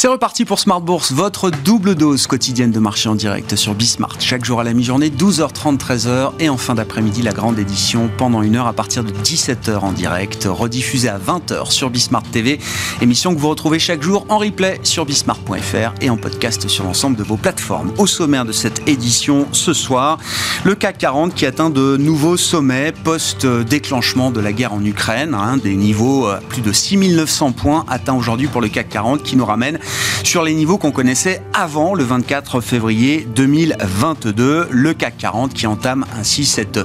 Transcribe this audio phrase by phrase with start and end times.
[0.00, 4.16] C'est reparti pour Smart Bourse, votre double dose quotidienne de marché en direct sur Bismart.
[4.18, 8.40] Chaque jour à la mi-journée, 12h30, 13h et en fin d'après-midi, la grande édition pendant
[8.40, 12.60] une heure à partir de 17h en direct, rediffusée à 20h sur Bismart TV.
[13.02, 17.18] Émission que vous retrouvez chaque jour en replay sur bismart.fr et en podcast sur l'ensemble
[17.18, 17.92] de vos plateformes.
[17.98, 20.16] Au sommaire de cette édition ce soir,
[20.64, 25.58] le CAC 40 qui atteint de nouveaux sommets post-déclenchement de la guerre en Ukraine, hein,
[25.58, 29.44] des niveaux euh, plus de 6900 points atteints aujourd'hui pour le CAC 40 qui nous
[29.44, 29.78] ramène
[30.22, 34.68] sur les niveaux qu'on connaissait avant le 24 février 2022.
[34.70, 36.78] Le CAC 40 qui entame ainsi cette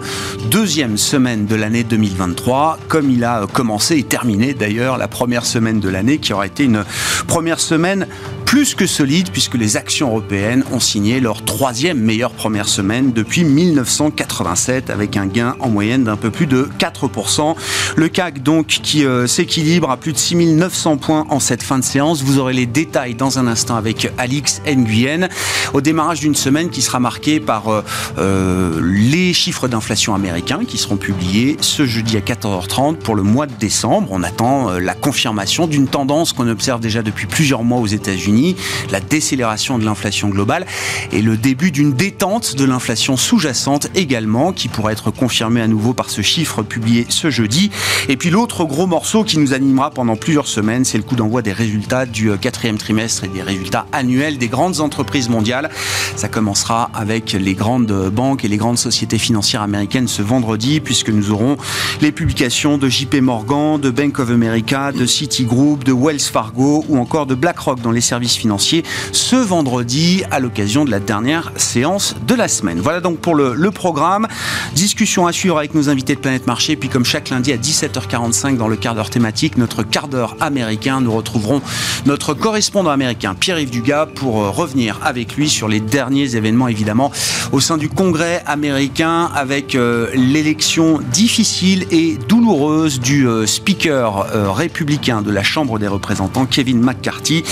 [0.49, 5.79] deuxième semaine de l'année 2023, comme il a commencé et terminé d'ailleurs la première semaine
[5.79, 6.85] de l'année, qui aura été une
[7.27, 8.07] première semaine
[8.55, 13.43] plus que solide puisque les actions européennes ont signé leur troisième meilleure première semaine depuis
[13.43, 17.53] 1987 avec un gain en moyenne d'un peu plus de 4%.
[17.97, 21.83] Le CAC donc qui euh, s'équilibre à plus de 6900 points en cette fin de
[21.83, 22.23] séance.
[22.23, 25.27] Vous aurez les détails dans un instant avec Alix Nguyen
[25.73, 27.83] au démarrage d'une semaine qui sera marquée par euh,
[28.19, 33.47] euh, les chiffres d'inflation américains qui seront publiés ce jeudi à 14h30 pour le mois
[33.47, 34.07] de décembre.
[34.11, 38.44] On attend la confirmation d'une tendance qu'on observe déjà depuis plusieurs mois aux États-Unis
[38.91, 40.65] la décélération de l'inflation globale
[41.11, 45.93] et le début d'une détente de l'inflation sous-jacente également, qui pourrait être confirmée à nouveau
[45.93, 47.71] par ce chiffre publié ce jeudi.
[48.09, 51.41] Et puis l'autre gros morceau qui nous animera pendant plusieurs semaines, c'est le coup d'envoi
[51.41, 55.69] des résultats du euh, quatrième trimestre et des résultats annuels des grandes entreprises mondiales.
[56.15, 61.09] Ça commencera avec les grandes banques et les grandes sociétés financières américaines ce vendredi, puisque
[61.09, 61.57] nous aurons
[62.01, 66.97] les publications de JP Morgan, de Bank of America, de Citigroup, de Wells Fargo ou
[66.97, 72.15] encore de BlackRock dans les services financiers ce vendredi à l'occasion de la dernière séance
[72.27, 72.79] de la semaine.
[72.79, 74.27] Voilà donc pour le, programme.
[74.73, 76.75] Discussion à suivre avec nos invités de Planète Marché.
[76.75, 81.01] Puis comme chaque lundi à 17h45 dans le quart d'heure thématique, notre quart d'heure américain,
[81.01, 81.61] nous retrouverons
[82.05, 87.11] notre correspondant américain Pierre-Yves Dugas pour euh, revenir avec lui sur les derniers événements évidemment
[87.51, 95.21] au sein du Congrès américain avec euh, l'élection difficile et douloureuse du euh, speaker républicain
[95.21, 97.43] de la Chambre des représentants Kevin McCarthy.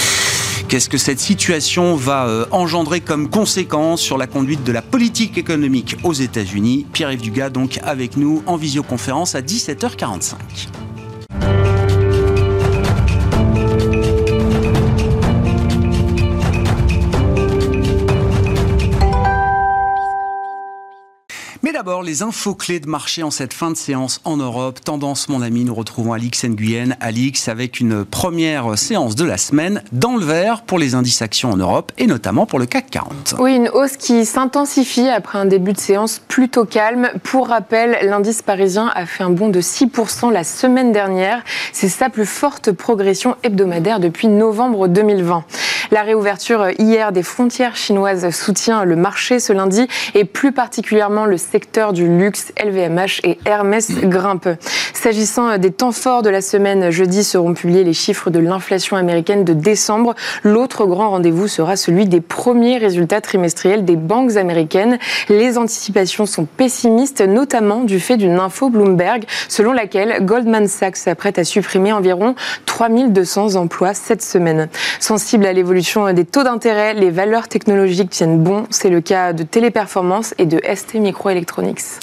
[0.74, 5.38] Qu'est-ce que cette situation va euh, engendrer comme conséquence sur la conduite de la politique
[5.38, 6.88] économique aux États-Unis?
[6.92, 10.34] Pierre-Yves Dugas, donc avec nous en visioconférence à 17h45.
[21.84, 24.80] D'abord les infos clés de marché en cette fin de séance en Europe.
[24.80, 26.96] Tendance, mon ami, nous retrouvons Alix Nguyen.
[27.02, 31.52] Alix avec une première séance de la semaine dans le vert pour les indices actions
[31.52, 33.36] en Europe et notamment pour le CAC 40.
[33.40, 37.10] Oui, une hausse qui s'intensifie après un début de séance plutôt calme.
[37.22, 41.44] Pour rappel, l'indice parisien a fait un bond de 6% la semaine dernière.
[41.74, 45.44] C'est sa plus forte progression hebdomadaire depuis novembre 2020.
[45.92, 51.38] La réouverture hier des frontières chinoises soutient le marché ce lundi et plus particulièrement le
[51.38, 54.50] secteur du luxe, LVMH et Hermès grimpent.
[54.94, 59.44] S'agissant des temps forts de la semaine, jeudi seront publiés les chiffres de l'inflation américaine
[59.44, 60.14] de décembre.
[60.44, 65.00] L'autre grand rendez-vous sera celui des premiers résultats trimestriels des banques américaines.
[65.30, 71.40] Les anticipations sont pessimistes, notamment du fait d'une info Bloomberg selon laquelle Goldman Sachs s'apprête
[71.40, 72.36] à supprimer environ
[72.68, 74.70] 3200 emplois cette semaine.
[75.00, 78.66] Sensible à l'évolution des taux d'intérêt, les valeurs technologiques tiennent bon.
[78.70, 81.00] C'est le cas de Téléperformance et de ST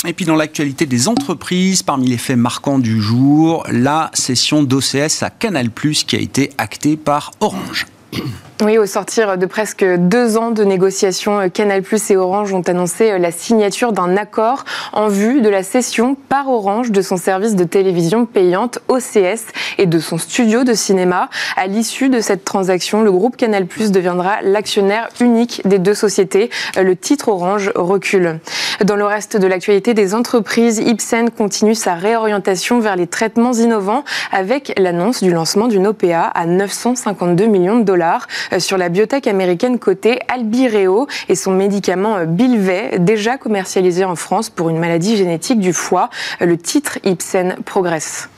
[0.07, 5.23] Et puis dans l'actualité des entreprises, parmi les faits marquants du jour, la session d'OCS
[5.23, 7.87] à Canal+, qui a été actée par Orange.
[8.63, 13.31] Oui, au sortir de presque deux ans de négociations, Canal et Orange ont annoncé la
[13.31, 18.27] signature d'un accord en vue de la cession par Orange de son service de télévision
[18.27, 19.47] payante OCS
[19.79, 21.31] et de son studio de cinéma.
[21.57, 26.51] À l'issue de cette transaction, le groupe Canal deviendra l'actionnaire unique des deux sociétés.
[26.77, 28.41] Le titre Orange recule.
[28.85, 34.05] Dans le reste de l'actualité des entreprises, Ipsen continue sa réorientation vers les traitements innovants
[34.33, 38.27] avec l'annonce du lancement d'une OPA à 952 millions de dollars.
[38.53, 44.17] Euh, sur la biotech américaine cotée Albireo et son médicament euh, Bilvey, déjà commercialisé en
[44.17, 46.11] France pour une maladie génétique du foie.
[46.43, 48.29] Euh, le titre Ipsen progresse.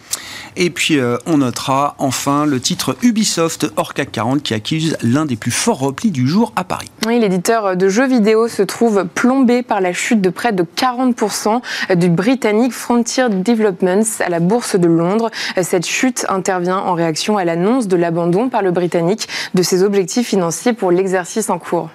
[0.56, 5.24] Et puis, euh, on notera enfin le titre Ubisoft hors CAC 40 qui accuse l'un
[5.24, 6.90] des plus forts replis du jour à Paris.
[7.06, 11.60] Oui, l'éditeur de jeux vidéo se trouve plombé par la chute de près de 40%
[11.96, 15.30] du britannique Frontier Developments à la bourse de Londres.
[15.60, 20.28] Cette chute intervient en réaction à l'annonce de l'abandon par le britannique de ses objectifs
[20.28, 21.90] financiers pour l'exercice en cours.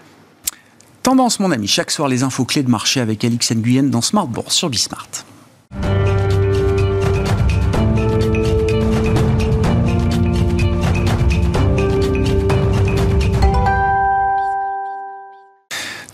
[1.04, 4.28] Tendance, mon ami, chaque soir les infos clés de marché avec Alix Nguyen dans Smart
[4.28, 5.08] Bourse sur Bismart.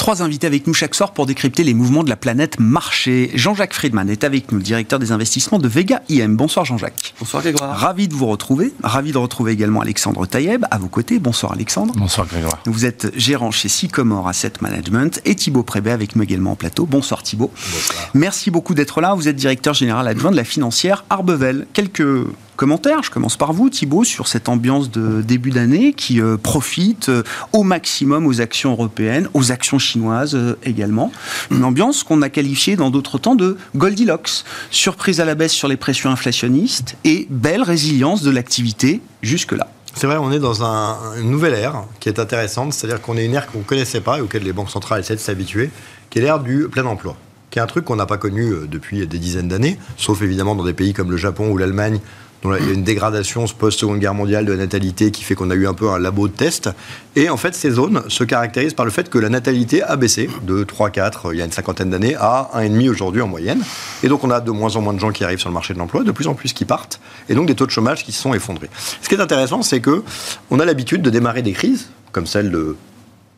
[0.04, 3.32] Trois invités avec nous chaque soir pour décrypter les mouvements de la planète marché.
[3.36, 6.36] Jean-Jacques Friedman est avec nous, le directeur des investissements de Vega IM.
[6.36, 7.14] Bonsoir Jean-Jacques.
[7.22, 7.80] Bonsoir Grégoire.
[7.80, 8.74] Ravi de vous retrouver.
[8.84, 11.20] Ravi de retrouver également Alexandre Taïeb à vos côtés.
[11.20, 11.94] Bonsoir Alexandre.
[11.96, 12.60] Bonsoir Grégoire.
[12.66, 16.86] Vous êtes gérant chez Sycomore Asset Management et Thibaut Prébet avec nous également en plateau.
[16.86, 17.54] Bonsoir Thibaut.
[17.72, 18.10] Bonsoir.
[18.14, 19.14] Merci beaucoup d'être là.
[19.14, 21.66] Vous êtes directeur général adjoint de la financière Arbevel.
[21.72, 23.04] Quelques commentaires.
[23.04, 27.24] Je commence par vous, Thibault, sur cette ambiance de début d'année qui euh, profite euh,
[27.52, 31.12] au maximum aux actions européennes, aux actions chinoises euh, également.
[31.52, 34.44] Une ambiance qu'on a qualifiée dans d'autres temps de Goldilocks.
[34.72, 39.68] Surprise à la baisse sur les pressions inflationnistes et belle résilience de l'activité jusque-là.
[39.96, 43.26] C'est vrai, on est dans un, une nouvelle ère qui est intéressante, c'est-à-dire qu'on est
[43.26, 45.70] une ère qu'on ne connaissait pas et auquel les banques centrales essaient de s'habituer,
[46.10, 47.16] qui est l'ère du plein emploi
[47.52, 50.64] qui est un truc qu'on n'a pas connu depuis des dizaines d'années, sauf évidemment dans
[50.64, 52.00] des pays comme le Japon ou l'Allemagne,
[52.46, 55.56] il y a une dégradation post-seconde guerre mondiale de la natalité qui fait qu'on a
[55.56, 56.70] eu un peu un labo de test.
[57.16, 60.30] Et en fait, ces zones se caractérisent par le fait que la natalité a baissé
[60.44, 63.62] de 3, 4 il y a une cinquantaine d'années à 1,5 aujourd'hui en moyenne.
[64.04, 65.74] Et donc, on a de moins en moins de gens qui arrivent sur le marché
[65.74, 67.00] de l'emploi, de plus en plus qui partent,
[67.30, 68.70] et donc des taux de chômage qui se sont effondrés.
[69.02, 70.04] Ce qui est intéressant, c'est que
[70.50, 72.76] on a l'habitude de démarrer des crises, comme celle de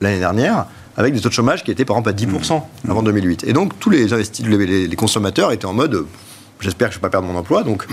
[0.01, 0.66] l'année dernière,
[0.98, 3.44] avec des taux de chômage qui étaient par exemple à 10% avant 2008.
[3.46, 6.06] Et donc, tous les, les, les consommateurs étaient en mode
[6.60, 7.86] j'espère que je ne vais pas perdre mon emploi, donc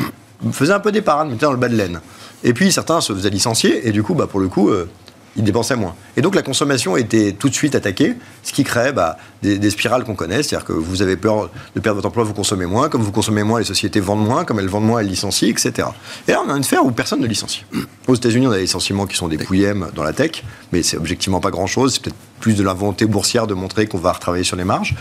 [0.50, 2.00] faisait un peu des parades, mettait dans le bas de laine.
[2.44, 4.88] Et puis certains se faisaient licencier, et du coup, bah, pour le coup, euh,
[5.36, 5.94] ils dépensaient moins.
[6.16, 10.04] Et donc la consommation était tout de suite attaquée, ce qui crée bah, des, spirales
[10.04, 13.02] qu'on connaît, c'est-à-dire que vous avez peur de perdre votre emploi, vous consommez moins, comme
[13.02, 15.88] vous consommez moins, les sociétés vendent moins, comme elles vendent moins, elles licencient, etc.
[16.28, 17.64] Et là, on a une sphère où personne ne licencie.
[18.08, 20.96] Aux États-Unis, on a des licenciements qui sont des pouillèmes dans la tech, mais c'est
[20.96, 24.44] objectivement pas grand-chose, c'est peut-être plus de la volonté boursière de montrer qu'on va retravailler
[24.44, 24.94] sur les marges.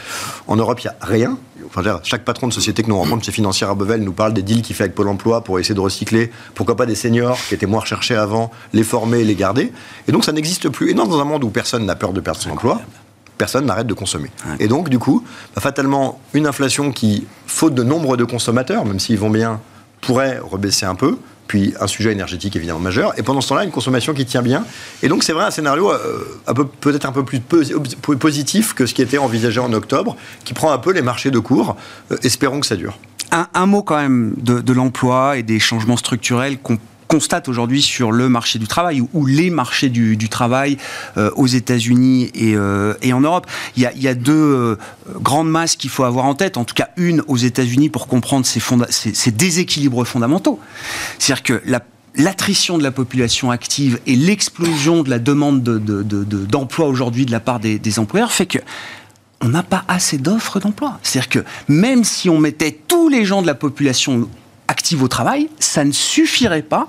[0.48, 1.38] En Europe, il n'y a rien.
[1.68, 4.42] Enfin, chaque patron de société que nous rencontrons chez Financière à Bevel nous parle des
[4.42, 7.54] deals qu'il fait avec Pôle emploi pour essayer de recycler, pourquoi pas des seniors qui
[7.54, 9.72] étaient moins recherchés avant, les former, les garder.
[10.08, 10.92] Et donc ça n'existe plus.
[10.92, 12.82] Et non, dans un monde où personne n'a peur de perdre son emploi,
[13.38, 14.30] personne n'arrête de consommer.
[14.60, 15.24] Et donc, du coup,
[15.56, 19.60] bah, fatalement, une inflation qui, faute de nombre de consommateurs, même s'ils vont bien,
[20.02, 21.18] pourrait rebaisser un peu
[21.52, 24.64] puis un sujet énergétique évidemment majeur, et pendant ce temps-là, une consommation qui tient bien.
[25.04, 26.24] Et donc c'est vrai un scénario euh,
[26.80, 30.16] peut-être un peu plus positif que ce qui était envisagé en octobre,
[30.46, 31.76] qui prend un peu les marchés de cours.
[32.10, 32.98] Euh, espérons que ça dure.
[33.54, 36.78] Un, mot quand même de, l'emploi et des changements structurels qu'on
[37.12, 40.78] constate aujourd'hui sur le marché du travail ou, les marchés du, travail
[41.18, 43.48] euh, aux États-Unis euh, et, en Europe.
[43.76, 44.78] Il y a, deux euh,
[45.20, 48.46] grandes masses qu'il faut avoir en tête, en tout cas une aux États-Unis pour comprendre
[48.46, 50.58] ces, déséquilibres fondamentaux.
[51.20, 51.62] C'est-à-dire que
[52.16, 57.42] l'attrition de la population active et l'explosion de la demande d'emploi de, aujourd'hui de la
[57.42, 58.60] part des, employeurs fait que
[59.42, 60.98] on n'a pas assez d'offres d'emploi.
[61.04, 64.30] C'est-à-dire que même si on mettait tous les gens de la population
[64.72, 66.88] active au travail, ça ne suffirait pas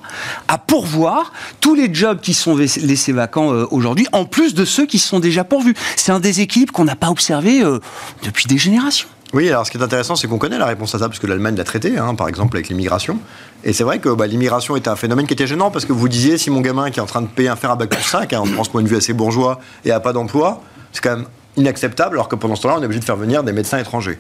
[0.49, 4.87] à pourvoir tous les jobs qui sont laissés vacants euh, aujourd'hui, en plus de ceux
[4.87, 5.75] qui sont déjà pourvus.
[5.96, 7.81] C'est un déséquilibre qu'on n'a pas observé euh,
[8.23, 9.08] depuis des générations.
[9.34, 11.26] Oui, alors ce qui est intéressant, c'est qu'on connaît la réponse à ça, parce que
[11.26, 13.19] l'Allemagne l'a traité, hein, par exemple avec l'immigration.
[13.64, 16.08] Et c'est vrai que bah, l'immigration était un phénomène qui était gênant, parce que vous
[16.08, 18.02] disiez, si mon gamin qui est en train de payer un fer à bac plus
[18.02, 20.62] 5, hein, on ce point de vue assez bourgeois, et a pas d'emploi,
[20.93, 23.43] c'est quand même inacceptable, alors que pendant ce temps-là, on est obligé de faire venir
[23.43, 24.19] des médecins étrangers.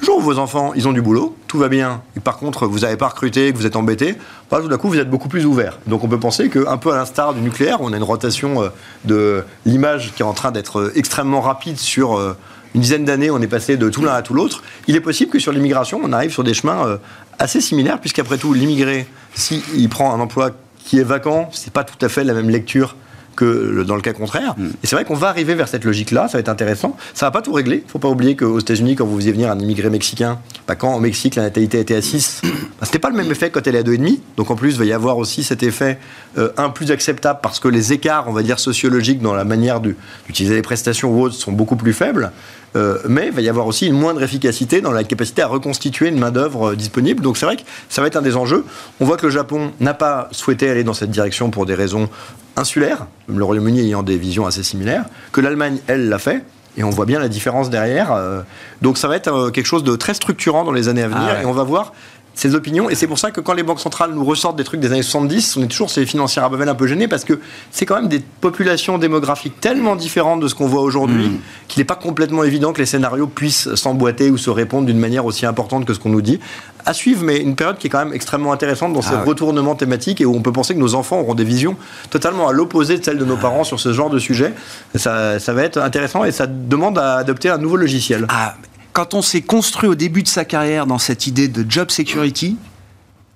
[0.00, 2.80] Le jour où vos enfants, ils ont du boulot, tout va bien, par contre, vous
[2.80, 4.16] n'avez pas recruté, que vous êtes embêté,
[4.50, 5.78] bah, tout d'un coup, vous êtes beaucoup plus ouvert.
[5.86, 8.68] Donc on peut penser qu'un peu à l'instar du nucléaire, on a une rotation euh,
[9.04, 12.36] de l'image qui est en train d'être euh, extrêmement rapide sur euh,
[12.74, 14.62] une dizaine d'années, on est passé de tout l'un à tout l'autre.
[14.88, 16.98] Il est possible que sur l'immigration, on arrive sur des chemins
[17.38, 22.04] assez similaires, puisqu'après tout, l'immigré, s'il prend un emploi qui est vacant, c'est pas tout
[22.04, 22.96] à fait la même lecture
[23.34, 24.54] que dans le cas contraire.
[24.56, 24.66] Mm.
[24.82, 26.96] Et c'est vrai qu'on va arriver vers cette logique-là, ça va être intéressant.
[27.14, 27.82] Ça va pas tout régler.
[27.86, 30.94] Il faut pas oublier qu'aux États-Unis, quand vous faisiez venir un immigré mexicain, bah, quand
[30.94, 32.48] au Mexique la natalité était à 6, bah,
[32.82, 34.18] c'était pas le même effet quand elle est à 2,5.
[34.36, 35.98] Donc en plus, il va y avoir aussi cet effet,
[36.38, 39.80] euh, un plus acceptable parce que les écarts, on va dire, sociologiques dans la manière
[39.80, 42.32] d'utiliser les prestations ou autres sont beaucoup plus faibles.
[42.76, 46.08] Euh, mais il va y avoir aussi une moindre efficacité dans la capacité à reconstituer
[46.08, 47.22] une main-d'œuvre euh, disponible.
[47.22, 48.64] Donc c'est vrai que ça va être un des enjeux.
[49.00, 52.08] On voit que le Japon n'a pas souhaité aller dans cette direction pour des raisons
[52.56, 56.44] insulaires, le Royaume-Uni ayant des visions assez similaires, que l'Allemagne, elle, l'a fait.
[56.76, 58.12] Et on voit bien la différence derrière.
[58.12, 58.42] Euh.
[58.82, 61.28] donc ça va être quelque chose de très structurant dans les années à venir.
[61.28, 61.92] Ah et on va voir
[62.34, 62.90] ces opinions.
[62.90, 65.02] Et c'est pour ça que quand les banques centrales nous ressortent des trucs des années
[65.02, 67.38] 70, on est toujours ces financières à Babel un peu gênés parce que
[67.70, 71.38] c'est quand même des populations démographiques tellement différentes de ce qu'on voit aujourd'hui Mm.
[71.68, 75.24] qu'il n'est pas complètement évident que les scénarios puissent s'emboîter ou se répondre d'une manière
[75.24, 76.40] aussi importante que ce qu'on nous dit.
[76.86, 79.24] À suivre, mais une période qui est quand même extrêmement intéressante dans ces Ah ouais.
[79.28, 81.76] retournements thématiques et où on peut penser que nos enfants auront des visions
[82.10, 84.52] totalement à l'opposé de celles de nos parents sur ce genre de sujet.
[84.94, 88.26] Ça, ça va être intéressant et ça demande à adopter un nouveau logiciel.
[88.28, 88.54] Ah,
[88.94, 92.56] quand on s'est construit au début de sa carrière dans cette idée de job security,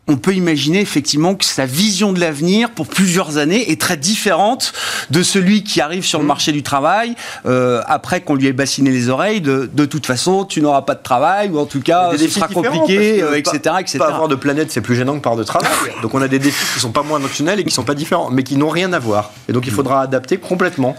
[0.06, 4.72] on peut imaginer effectivement que sa vision de l'avenir pour plusieurs années est très différente
[5.10, 6.28] de celui qui arrive sur le Mmh.
[6.28, 9.40] marché du travail euh, après qu'on lui ait bassiné les oreilles.
[9.40, 12.48] De, de toute façon, tu n'auras pas de travail ou en tout cas, ce sera
[12.48, 13.98] compliqué, euh, etc., pas, etc.
[13.98, 15.68] Pas avoir de planète, c'est plus gênant que par de travail.
[16.02, 18.30] Donc on a des défis qui sont pas moins notionnels et qui sont pas différents,
[18.30, 19.32] mais qui n'ont rien à voir.
[19.48, 20.96] Et donc il faudra adapter complètement.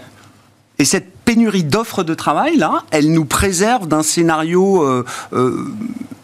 [0.78, 5.64] Et cette pénurie d'offres de travail, là, elle nous préserve d'un scénario euh, euh,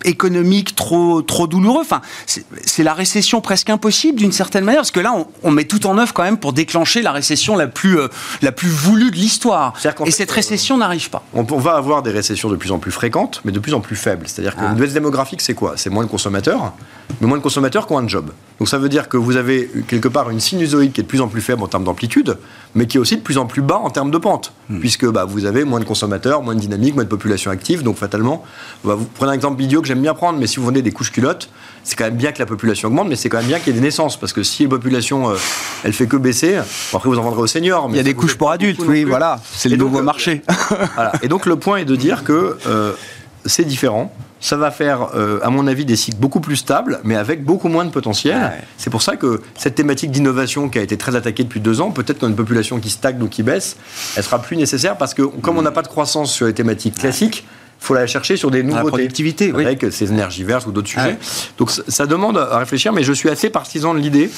[0.05, 1.83] économique trop, trop douloureux.
[1.83, 5.63] Enfin, c'est la récession presque impossible d'une certaine manière, parce que là, on, on met
[5.63, 8.09] tout en œuvre quand même pour déclencher la récession la plus, euh,
[8.43, 9.75] la plus voulue de l'histoire.
[10.07, 11.23] Et cette récession n'arrive pas.
[11.35, 13.81] On, on va avoir des récessions de plus en plus fréquentes, mais de plus en
[13.81, 14.27] plus faibles.
[14.27, 14.67] C'est-à-dire Ah.
[14.71, 15.75] qu'une baisse démographique, c'est quoi?
[15.77, 16.73] C'est moins de consommateurs,
[17.21, 18.31] mais moins de consommateurs qui ont un job.
[18.59, 21.21] Donc ça veut dire que vous avez quelque part une sinusoïde qui est de plus
[21.21, 22.39] en plus faible en termes d'amplitude,
[22.77, 24.81] mais qui est aussi de plus en plus bas en termes de pente, Hmm.
[24.81, 27.83] puisque bah, vous avez moins de consommateurs, moins de dynamique, moins de population active.
[27.85, 28.45] Donc fatalement,
[28.85, 30.91] bah, vous prenez un exemple idiot que j'aime bien prendre, mais si vous vendez des
[30.91, 31.49] couches culottes,
[31.85, 33.77] c'est quand même bien que la population augmente, mais c'est quand même bien qu'il y
[33.77, 35.35] ait des naissances, parce que si la population, euh,
[35.85, 36.57] elle fait que baisser,
[36.93, 37.87] bon, après vous en vendrez aux seniors.
[37.87, 39.41] Il mais y a des couches pour adultes, oui, voilà.
[39.53, 40.43] C'est le nouveau euh, marché.
[40.95, 41.13] Voilà.
[41.23, 42.93] Et donc le point est de dire que euh,
[43.45, 44.13] c'est différent.
[44.39, 47.69] Ça va faire, euh, à mon avis, des cycles beaucoup plus stables, mais avec beaucoup
[47.69, 48.37] moins de potentiel.
[48.37, 48.63] Ouais.
[48.77, 51.91] C'est pour ça que cette thématique d'innovation qui a été très attaquée depuis deux ans,
[51.91, 53.77] peut-être qu'une population qui stagne ou qui baisse,
[54.17, 56.97] elle sera plus nécessaire parce que comme on n'a pas de croissance sur les thématiques
[56.99, 57.47] classiques,
[57.81, 58.89] il faut la chercher sur des la nouveautés.
[58.89, 59.65] productivité, oui.
[59.65, 61.19] Avec ces énergies vertes ou d'autres sujets.
[61.59, 64.31] Donc ça, demande à réfléchir, mais je suis assez partisan de l'idée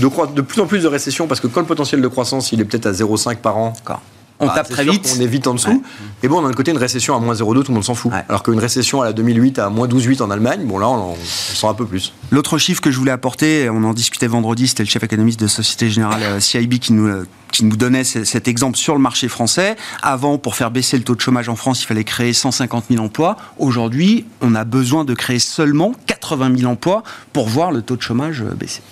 [0.00, 2.60] de, de plus en plus de récession parce que quand le potentiel de croissance il
[2.60, 4.02] est peut-être à 0,5 par an, D'accord.
[4.42, 5.02] On ah, tape très sûr vite.
[5.08, 5.70] qu'on est vite en dessous.
[5.70, 5.80] Ouais.
[6.24, 8.12] Et bon, d'un côté, une récession à moins 0,2, tout le monde s'en fout.
[8.12, 8.24] Ouais.
[8.28, 11.16] Alors qu'une récession à la 2008 à moins 12,8 en Allemagne, bon là, on, on
[11.24, 12.12] sent un peu plus.
[12.30, 15.46] L'autre chiffre que je voulais apporter, on en discutait vendredi, c'était le chef économiste de
[15.46, 19.00] Société Générale euh, CIB qui nous, euh, qui nous donnait ce- cet exemple sur le
[19.00, 19.76] marché français.
[20.02, 23.04] Avant, pour faire baisser le taux de chômage en France, il fallait créer 150 000
[23.04, 23.36] emplois.
[23.58, 28.02] Aujourd'hui, on a besoin de créer seulement 80 000 emplois pour voir le taux de
[28.02, 28.82] chômage euh, baisser.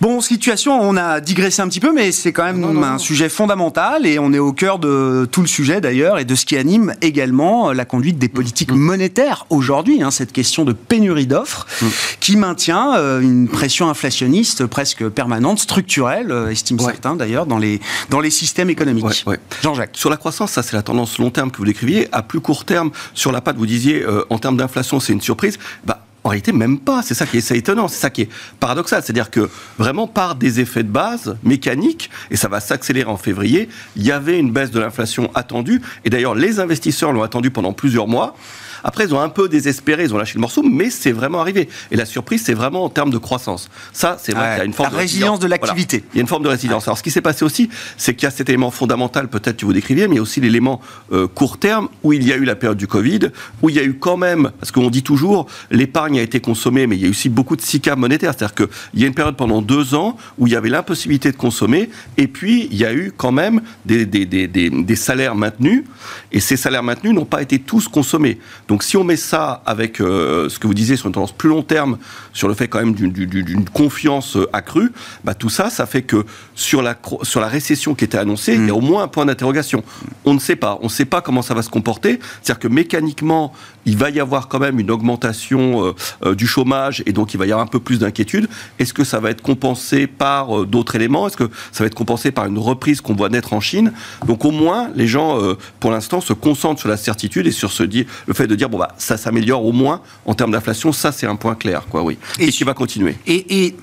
[0.00, 4.06] Bon, situation, on a digressé un petit peu, mais c'est quand même un sujet fondamental
[4.06, 6.94] et on est au cœur de tout le sujet d'ailleurs et de ce qui anime
[7.02, 11.66] également la conduite des politiques monétaires aujourd'hui, hein, cette question de pénurie d'offres
[12.20, 16.92] qui maintient euh, une pression inflationniste presque permanente, structurelle, euh, estiment Ouais.
[16.92, 19.04] certains d'ailleurs, dans les, dans les systèmes économiques.
[19.04, 19.38] Ouais, ouais.
[19.64, 19.90] Jean-Jacques.
[19.94, 22.08] Sur la croissance, ça c'est la tendance long terme que vous décriviez.
[22.12, 25.20] À plus court terme, sur la patte, vous disiez euh, en termes d'inflation, c'est une
[25.20, 25.58] surprise.
[25.84, 27.00] Bah, en réalité, même pas.
[27.02, 28.28] C'est ça qui est étonnant, c'est ça qui est
[28.60, 29.02] paradoxal.
[29.02, 33.70] C'est-à-dire que vraiment par des effets de base mécaniques, et ça va s'accélérer en février,
[33.96, 35.80] il y avait une baisse de l'inflation attendue.
[36.04, 38.36] Et d'ailleurs, les investisseurs l'ont attendu pendant plusieurs mois.
[38.84, 41.68] Après, ils ont un peu désespéré, ils ont lâché le morceau, mais c'est vraiment arrivé.
[41.90, 43.68] Et la surprise, c'est vraiment en termes de croissance.
[43.92, 45.98] Ça, c'est vrai Ouais, qu'il y a une forme la résilience de l'activité.
[45.98, 46.10] Voilà.
[46.14, 46.86] Il y a une forme de résilience.
[46.86, 49.66] Alors, ce qui s'est passé aussi, c'est qu'il y a cet élément fondamental, peut-être que
[49.66, 50.80] vous décriviez, mais il y a aussi l'élément
[51.12, 53.30] euh, court terme, où il y a eu la période du Covid,
[53.62, 56.86] où il y a eu quand même, parce qu'on dit toujours, l'épargne a été consommée,
[56.86, 58.32] mais il y a eu aussi beaucoup de SICA monétaire.
[58.36, 61.36] C'est-à-dire qu'il y a une période pendant deux ans où il y avait l'impossibilité de
[61.36, 65.34] consommer, et puis il y a eu quand même des, des, des, des, des salaires
[65.34, 65.84] maintenus,
[66.32, 68.38] et ces salaires maintenus n'ont pas été tous consommés.
[68.68, 71.48] Donc, si on met ça avec euh, ce que vous disiez sur une tendance plus
[71.48, 71.96] long terme,
[72.34, 74.92] sur le fait quand même d'une- confiance euh, accrue,
[75.24, 78.66] bah, tout ça, ça fait que sur la, sur la récession qui était annoncée, il
[78.66, 79.82] y a au moins un point d'interrogation.
[80.26, 80.78] On ne sait pas.
[80.82, 82.20] On ne sait pas comment ça va se comporter.
[82.42, 83.54] C'est-à-dire que mécaniquement,
[83.86, 87.46] il va y avoir quand même une augmentation euh, du chômage et donc il va
[87.46, 88.48] y avoir un peu plus d'inquiétude.
[88.78, 91.26] Est-ce que ça va être compensé par d'autres éléments?
[91.26, 93.92] Est-ce que ça va être compensé par une reprise qu'on voit naître en Chine?
[94.26, 95.38] Donc au moins, les gens,
[95.80, 98.94] pour l'instant, se concentrent sur la certitude et sur le fait de dire bon bah
[98.98, 100.92] ça s'améliore au moins en termes d'inflation.
[100.92, 103.16] Ça, c'est un point clair, quoi, oui, Et et, qui va continuer.
[103.26, 103.76] Et, et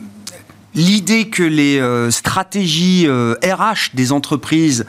[0.75, 4.85] l'idée que les euh, stratégies euh, RH des entreprises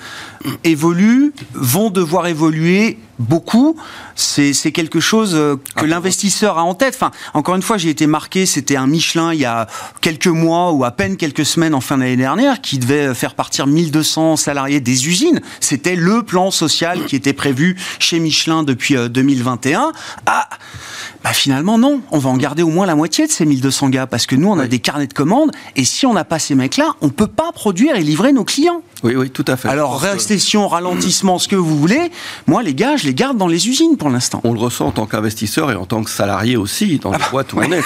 [0.65, 3.77] évoluent, vont devoir évoluer beaucoup,
[4.15, 6.95] c'est quelque chose euh, que l'investisseur a en tête.
[6.95, 9.67] Enfin, encore une fois, j'ai été marqué, c'était un Michelin il y a
[10.01, 13.67] quelques mois ou à peine quelques semaines en fin d'année dernière qui devait faire partir
[13.67, 15.41] 1200 salariés des usines.
[15.61, 19.93] C'était le plan social qui était prévu chez Michelin depuis euh, 2021.
[20.27, 20.49] Ah,
[21.23, 24.07] bah finalement non, on va en garder au moins la moitié de ces 1200 gars
[24.07, 26.55] parce que nous on a des carnets de commandes et si on n'a pas ces
[26.55, 28.83] mecs-là, on peut pas produire et livrer nos clients.
[29.07, 29.69] Oui, oui, tout à fait.
[29.69, 32.11] Alors, récession, ralentissement, ce que vous voulez,
[32.49, 34.41] moi, les gars, je les garde dans les usines pour l'instant.
[34.43, 37.53] On le ressent en tant qu'investisseur et en tant que salarié aussi, dans les boîtes
[37.53, 37.83] où on est.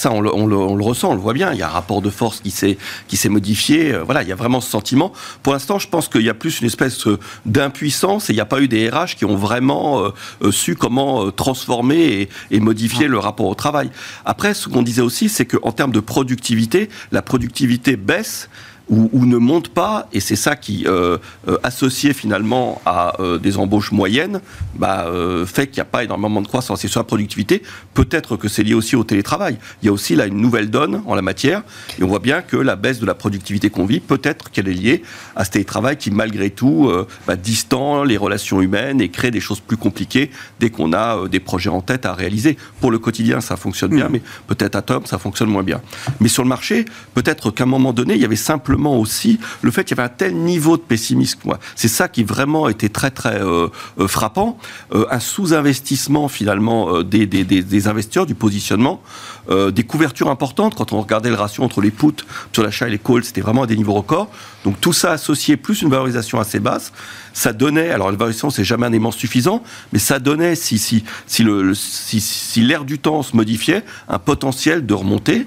[0.00, 1.52] Ça, on, le, on, le, on, le, ressent, on le voit bien.
[1.52, 3.92] Il y a un rapport de force qui s'est modifié.
[3.92, 5.12] Euh, voilà, il y a vraiment ce sentiment.
[5.44, 8.42] Pour l'instant, je pense qu'il y a plus une espèce euh, d'impuissance et il n'y
[8.42, 13.04] a pas eu des RH qui ont vraiment euh, su comment transformer et, et modifier
[13.04, 13.10] ah.
[13.10, 13.92] le rapport au travail.
[14.24, 18.48] Après, ce qu'on disait aussi, c'est qu'en termes de productivité, la productivité baisse
[18.90, 21.16] ou, ne monte pas, et c'est ça qui, euh,
[21.48, 24.40] euh, associé finalement à euh, des embauches moyennes,
[24.74, 25.06] bah,
[25.46, 26.84] fait qu'il n'y a pas énormément de croissance.
[26.84, 27.62] Et sur la productivité,
[27.94, 29.58] peut-être que c'est lié aussi au télétravail.
[29.82, 31.62] Il y a aussi là une nouvelle donne en la matière,
[31.98, 34.74] et on voit bien que la baisse de la productivité qu'on vit, peut-être qu'elle est
[34.74, 35.02] liée
[35.36, 36.90] à ce télétravail qui, malgré tout,
[37.26, 41.40] bah, distend les relations humaines et crée des choses plus compliquées dès qu'on a des
[41.40, 42.58] projets en tête à réaliser.
[42.80, 44.12] Pour le quotidien, ça fonctionne bien, mmh.
[44.12, 45.80] mais peut-être à Tom, ça fonctionne moins bien.
[46.20, 49.70] Mais sur le marché, peut-être qu'à un moment donné, il y avait simplement aussi le
[49.70, 51.38] fait qu'il y avait un tel niveau de pessimisme.
[51.74, 54.58] C'est ça qui vraiment était très très euh, euh, frappant.
[54.94, 59.02] Euh, un sous-investissement finalement des, investisseurs, du positionnement,
[59.50, 60.74] des couvertures importantes.
[60.74, 63.62] Quand on regardait le ratio entre les puts sur l'achat et les calls, c'était vraiment
[63.62, 64.28] à des niveaux records.
[64.64, 66.92] Donc tout ça associé plus une valorisation assez basse,
[67.32, 67.90] ça donnait.
[67.90, 69.62] Alors la valorisation c'est jamais un élément suffisant,
[69.92, 74.94] mais ça donnait si si si, si l'air du temps se modifiait, un potentiel de
[74.94, 75.46] remontée.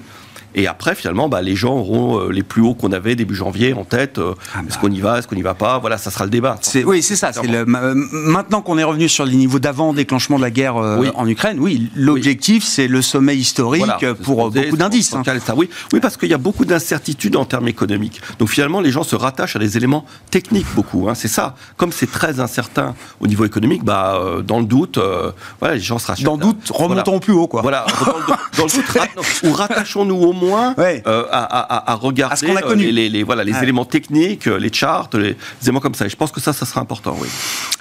[0.58, 3.74] Et après, finalement, bah, les gens auront euh, les plus hauts qu'on avait début janvier
[3.74, 4.18] en tête.
[4.18, 4.82] Euh, ah est-ce bah.
[4.82, 6.60] qu'on y va, est-ce qu'on n'y va pas Voilà, ça sera le débat.
[6.84, 7.32] oui, c'est ça.
[7.44, 11.28] Le, maintenant qu'on est revenu sur les niveaux d'avant déclenchement de la guerre euh, en
[11.28, 13.84] Ukraine, oui, l'objectif, c'est le sommet historique
[14.24, 15.14] pour beaucoup d'indices.
[15.14, 15.22] Hein.
[15.56, 18.20] Oui, oui, parce qu'il y a beaucoup d'incertitudes en termes économiques.
[18.40, 21.08] Donc finalement, les gens se rattachent à des éléments techniques beaucoup.
[21.08, 21.56] Hein, c'est ça.
[21.78, 25.00] Comme c'est très incertain au niveau économique, bah, dans le doute,
[25.60, 26.24] voilà, les gens se rattachent.
[26.24, 27.62] Dans le doute, remontons plus haut, quoi.
[27.62, 27.86] Voilà,
[28.58, 33.86] dans le, doute, ou rattachons-nous au moins euh, à, regarder euh, les, voilà, les éléments
[33.86, 36.06] techniques, euh, les charts, les, éléments comme ça.
[36.06, 37.28] Et je pense que ça, ça sera important, oui.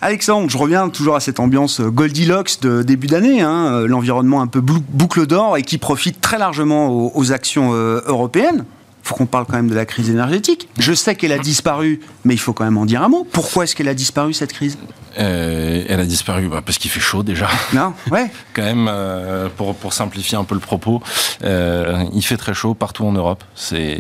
[0.01, 4.61] Alexandre, je reviens toujours à cette ambiance Goldilocks de début d'année, hein, l'environnement un peu
[4.61, 8.65] boucle d'or et qui profite très largement aux, actions européennes
[9.07, 10.69] faut qu'on parle quand même de la crise énergétique.
[10.79, 13.27] Je sais qu'elle a disparu, mais il faut quand même en dire un mot.
[13.31, 14.79] Pourquoi est-ce qu'elle a disparu, cette crise
[15.21, 17.49] euh, Elle a disparu bah, parce qu'il fait chaud déjà.
[17.73, 18.29] Non, ouais.
[18.53, 21.01] quand même, euh, pour, pour, simplifier un peu le propos,
[21.45, 23.45] euh, il fait très chaud partout en Europe.
[23.55, 23.97] C'est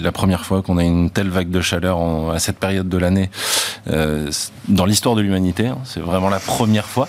[0.00, 3.30] la première fois qu'on a une telle vague de chaleur à cette période de l'année
[4.68, 5.66] dans l'histoire de l'humanité.
[5.66, 5.78] Hein.
[5.84, 7.08] C'est vraiment la première fois.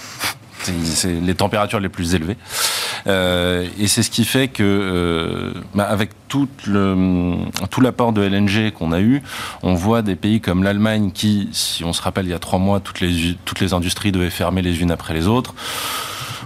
[0.63, 2.38] C'est les températures les plus élevées.
[3.08, 7.38] Euh, et c'est ce qui fait que, euh, bah, avec tout le
[7.69, 9.21] tout l'apport de LNG qu'on a eu,
[9.63, 12.60] on voit des pays comme l'Allemagne qui, si on se rappelle, il y a trois
[12.60, 15.56] mois, toutes les toutes les industries devaient fermer les unes après les autres.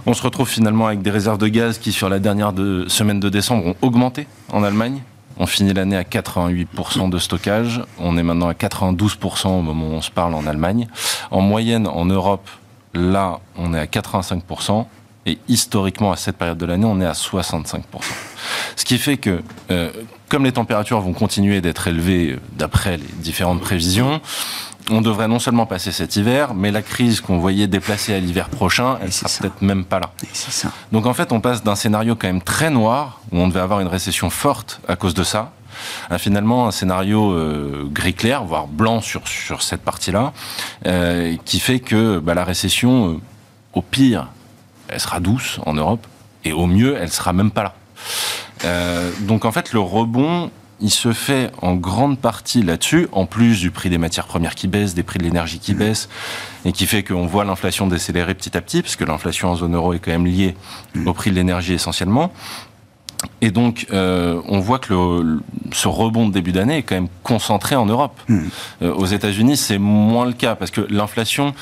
[0.08, 3.18] On se retrouve finalement avec des réserves de gaz qui, sur la dernière de, semaine
[3.18, 5.02] de décembre, ont augmenté en Allemagne.
[5.38, 7.82] On finit l'année à 88% de stockage.
[7.98, 10.86] On est maintenant à 92% au moment où on se parle en Allemagne.
[11.32, 12.48] En moyenne, en Europe,
[12.96, 14.86] là, on est à 85%.
[15.28, 17.82] Et historiquement, à cette période de l'année, on est à 65%.
[18.76, 19.90] Ce qui fait que, euh,
[20.28, 24.20] comme les températures vont continuer d'être élevées euh, d'après les différentes prévisions,
[24.88, 28.48] on devrait non seulement passer cet hiver, mais la crise qu'on voyait déplacer à l'hiver
[28.48, 30.12] prochain, elle sera peut-être même pas là.
[30.32, 30.70] Ça.
[30.92, 33.80] Donc en fait, on passe d'un scénario quand même très noir, où on devait avoir
[33.80, 35.50] une récession forte à cause de ça,
[36.18, 40.32] finalement un scénario euh, gris clair, voire blanc sur, sur cette partie-là,
[41.44, 43.20] qui fait que bah, la récession,
[43.72, 44.28] au pire,
[44.88, 46.06] elle sera douce en Europe,
[46.44, 47.74] et au mieux, elle sera même pas là.
[48.64, 50.50] Euh, donc en fait, le rebond,
[50.80, 54.68] il se fait en grande partie là-dessus, en plus du prix des matières premières qui
[54.68, 56.08] baisse, des prix de l'énergie qui baissent,
[56.64, 59.74] et qui fait qu'on voit l'inflation décélérer petit à petit, parce que l'inflation en zone
[59.74, 60.54] euro est quand même liée
[61.04, 62.32] au prix de l'énergie essentiellement.
[63.40, 65.40] Et donc, euh, on voit que le,
[65.72, 68.20] ce rebond de début d'année est quand même concentré en Europe.
[68.28, 68.40] Mmh.
[68.82, 71.54] Euh, aux États-Unis, c'est moins le cas, parce que l'inflation,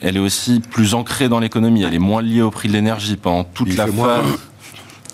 [0.00, 3.16] elle est aussi plus ancrée dans l'économie, elle est moins liée au prix de l'énergie
[3.16, 4.24] pendant toute la phase.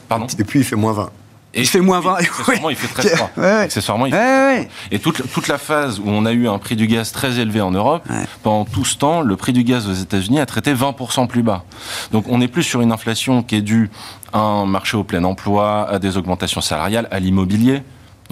[0.08, 0.26] Pardon?
[0.38, 1.10] Et puis il fait moins 20.
[1.54, 2.14] Et il fait moins 20.
[2.16, 3.30] Accessoirement, il fait très froid.
[3.44, 6.86] Accessoirement, il fait Et toute, toute la phase où on a eu un prix du
[6.86, 8.06] gaz très élevé en Europe,
[8.42, 11.64] pendant tout ce temps, le prix du gaz aux États-Unis a traité 20% plus bas.
[12.10, 13.90] Donc on n'est plus sur une inflation qui est due
[14.32, 17.82] à un marché au plein emploi, à des augmentations salariales, à l'immobilier.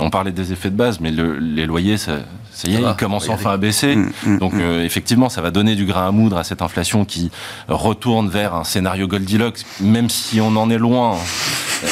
[0.01, 2.21] On parlait des effets de base, mais les loyers, ça,
[2.53, 3.97] ça y est, ils commencent enfin à baisser.
[3.97, 4.61] Mm, mm, Donc mm.
[4.61, 7.31] Euh, effectivement, ça va donner du grain à moudre à cette inflation qui
[7.69, 11.17] retourne vers un scénario Goldilocks, même si on en est loin.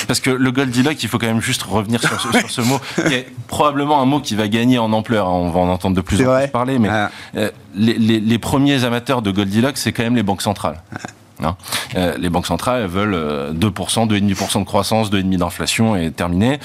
[0.07, 3.27] Parce que le Goldilocks, il faut quand même juste revenir sur, ce mot, qui est
[3.47, 5.27] probablement un mot qui va gagner en ampleur.
[5.27, 5.33] Hein.
[5.33, 7.11] On va en entendre de plus en plus parler, mais ah.
[7.37, 10.83] euh, les, premiers amateurs de Goldilocks, c'est quand même les banques centrales.
[11.42, 11.57] Hein.
[11.96, 16.59] Euh, les banques centrales elles veulent 2%, 2,5% de croissance, 2,5% d'inflation et terminé.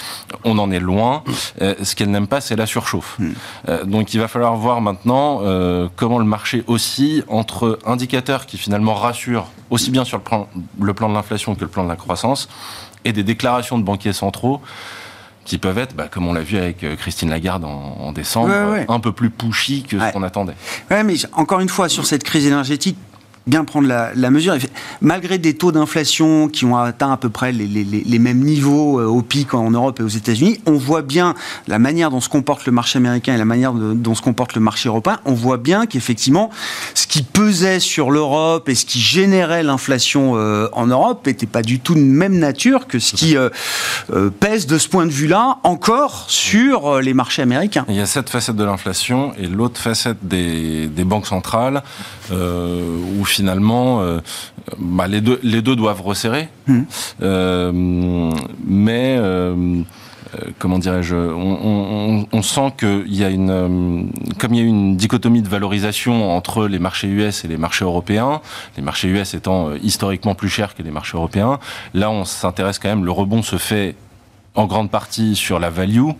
[0.44, 1.24] On en est loin.
[1.62, 3.18] Euh, ce qu'elles n'aiment pas, c'est la surchauffe.
[3.70, 5.42] Euh, donc il va falloir voir maintenant
[5.96, 10.48] comment le marché oscille entre indicateurs qui finalement rassurent aussi bien sur le plan,
[10.80, 12.50] le plan de l'inflation que le plan de la croissance
[13.06, 14.62] et des déclarations de banquiers centraux
[15.46, 18.54] qui peuvent être, bah, comme on l'a vu avec Christine Lagarde en, décembre,
[18.88, 20.56] un peu plus pushy que ce qu'on attendait.
[20.90, 22.98] Ouais, mais encore une fois, sur cette crise énergétique,
[23.46, 24.56] bien prendre la, mesure.
[25.02, 29.22] Malgré des taux d'inflation qui ont atteint à peu près les, mêmes niveaux euh, au
[29.22, 31.34] pic en Europe et aux États-Unis, on voit bien
[31.68, 34.62] la manière dont se comporte le marché américain et la manière dont se comporte le
[34.62, 35.20] marché européen.
[35.26, 36.52] On voit bien qu'effectivement,
[36.94, 41.64] ce qui pesait sur l'Europe et ce qui générait l'inflation euh, en Europe n'était pas
[41.64, 43.50] du tout de même nature que ce qui euh,
[44.40, 47.86] pèse de ce point de vue-là encore sur les marchés américains.
[47.90, 51.84] Il y a cette facette de l'inflation et l'autre facette des, banques centrales
[52.32, 54.20] où finalement, euh,
[54.78, 56.50] bah, les, deux, les deux doivent resserrer.
[56.68, 56.82] Mmh.
[57.22, 57.72] Euh,
[58.66, 59.84] mais euh,
[60.60, 65.50] comment dirais-je, on, sent qu'il y a une, comme il y a une dichotomie de
[65.50, 68.42] valorisation entre les marchés US et les marchés européens,
[68.78, 71.60] les marchés US étant historiquement plus chers que les marchés européens,
[71.94, 73.96] là on s'intéresse quand même, le rebond se fait
[74.56, 76.12] en grande partie sur la value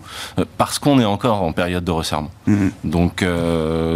[0.58, 2.32] parce qu'on est encore en période de resserrement.
[2.46, 2.68] Mmh.
[2.84, 3.26] Donc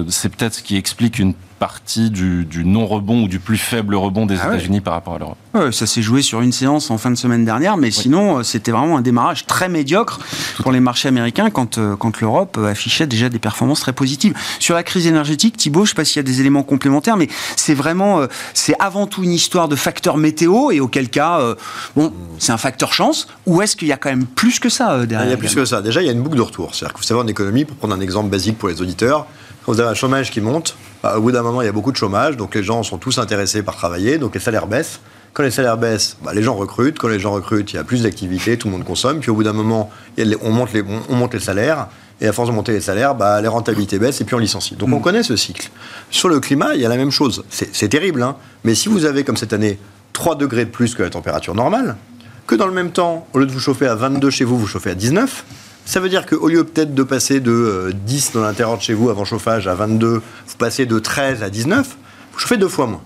[0.10, 4.38] c'est peut-être ce qui explique une partie du, non-rebond ou du plus faible rebond des
[4.42, 5.38] ah États-Unis par rapport à l'Europe.
[5.72, 8.72] ça s'est joué sur une séance en fin de semaine dernière, mais sinon, euh, c'était
[8.72, 10.20] vraiment un démarrage très médiocre
[10.58, 14.34] pour les marchés américains quand, euh, quand l'Europe euh, affichait déjà des performances très positives.
[14.60, 17.18] Sur la crise énergétique, Thibault, je ne sais pas s'il y a des éléments complémentaires,
[17.18, 18.22] mais c'est vraiment,
[18.54, 21.56] c'est avant tout une histoire de facteur météo, et auquel cas,
[21.96, 25.06] bon, c'est un facteur chance, ou est-ce qu'il y a quand même plus que ça
[25.06, 25.82] derrière Il y a plus que ça.
[25.82, 26.76] Déjà, il y a une boucle de retour.
[26.76, 29.26] C'est-à-dire que vous savez, en économie, pour prendre un exemple basique pour les auditeurs,
[29.66, 31.74] quand vous avez un chômage qui monte, bah, au bout d'un moment, il y a
[31.74, 35.00] beaucoup de chômage, donc les gens sont tous intéressés par travailler, donc les salaires baissent.
[35.34, 36.98] Quand les salaires baissent, bah, les gens recrutent.
[36.98, 39.20] Quand les gens recrutent, il y a plus d'activité, tout le monde consomme.
[39.20, 39.92] Puis au bout d'un moment,
[40.42, 41.90] on monte, les, on monte les salaires.
[42.20, 44.76] Et à force de monter les salaires, bah, les rentabilités baissent et puis on licencie.
[44.76, 45.02] Donc on mm.
[45.02, 45.70] connaît ce cycle.
[46.10, 47.44] Sur le climat, il y a la même chose.
[47.50, 48.36] C'est terrible, hein.
[48.64, 49.78] mais si vous avez, comme cette année,
[50.14, 51.96] 3 degrés de plus que la température normale,
[52.48, 54.66] que dans le même temps, au lieu de vous chauffer à 22 chez vous, vous
[54.66, 55.46] chauffez à 19,
[55.88, 58.94] ça veut dire qu'au lieu peut-être de passer de 10 euh, dans l'intérieur de chez
[58.94, 61.98] vous avant chauffage à 22, vous passez de 13 à 19,
[62.34, 63.02] vous chauffez deux fois moins.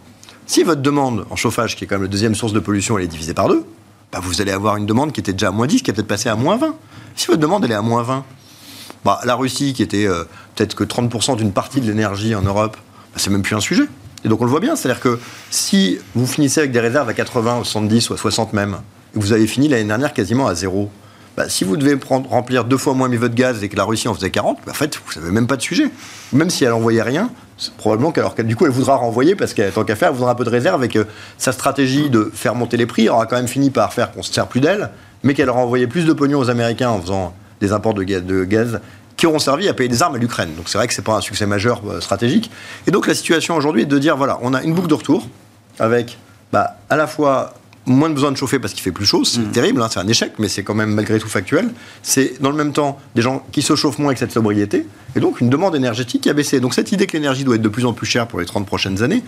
[0.48, 3.04] Si votre demande en chauffage, qui est quand même la deuxième source de pollution, elle
[3.06, 3.63] est divisée par deux,
[4.12, 6.08] bah vous allez avoir une demande qui était déjà à moins 10, qui a peut-être
[6.08, 6.76] passé à moins 20.
[7.15, 8.26] Si votre demande, elle est à moins 20,
[9.06, 10.24] bah, la Russie, qui était euh,
[10.56, 13.86] peut-être que 30% d'une partie de l'énergie en Europe, bah, c'est même plus un sujet.
[14.26, 15.20] Et donc on le voit bien, c'est-à-dire que
[15.52, 18.78] si vous finissez avec des réserves à 80, 70 ou à 60 même,
[19.13, 20.89] vous avez fini l'année dernière quasiment à zéro,
[21.38, 21.98] bah, si vous devez
[22.30, 24.72] remplir deux fois moins mis votre gaz et que la Russie en faisait 40, bah,
[24.72, 25.89] en fait, vous n'avez même pas de sujet.
[26.34, 27.30] Même si elle envoyait rien,
[27.78, 30.36] probablement qu'alors du coup, elle voudra renvoyer parce qu'elle tant qu'à faire, elle voudra un
[30.36, 33.48] peu de réserve et que sa stratégie de faire monter les prix aura quand même
[33.48, 34.89] fini par faire qu'on se sert plus d'elle,
[35.24, 38.24] mais qu'elle aura envoyé plus de pognon aux Américains en faisant des imports de gaz,
[38.24, 38.82] de gaz
[39.15, 40.50] qui auront servi à payer des armes à l'Ukraine.
[40.56, 42.50] Donc c'est vrai que c'est pas un succès majeur euh, stratégique.
[42.88, 45.28] Et donc la situation aujourd'hui est de dire voilà, on a une boucle de retour
[45.80, 46.17] avec
[46.52, 47.54] bah, à la fois
[47.86, 49.52] moins de besoin de chauffer parce qu'il fait plus chaud, c'est mm.
[49.52, 51.70] terrible, hein, c'est un échec, mais c'est quand même malgré tout factuel.
[52.04, 55.20] C'est dans le même temps des gens qui se chauffent moins avec cette sobriété, et
[55.20, 56.60] donc une demande énergétique qui a baissé.
[56.60, 58.65] Donc cette idée que l'énergie doit être de plus en plus chère pour les 30
[58.65, 59.24] prochaines années,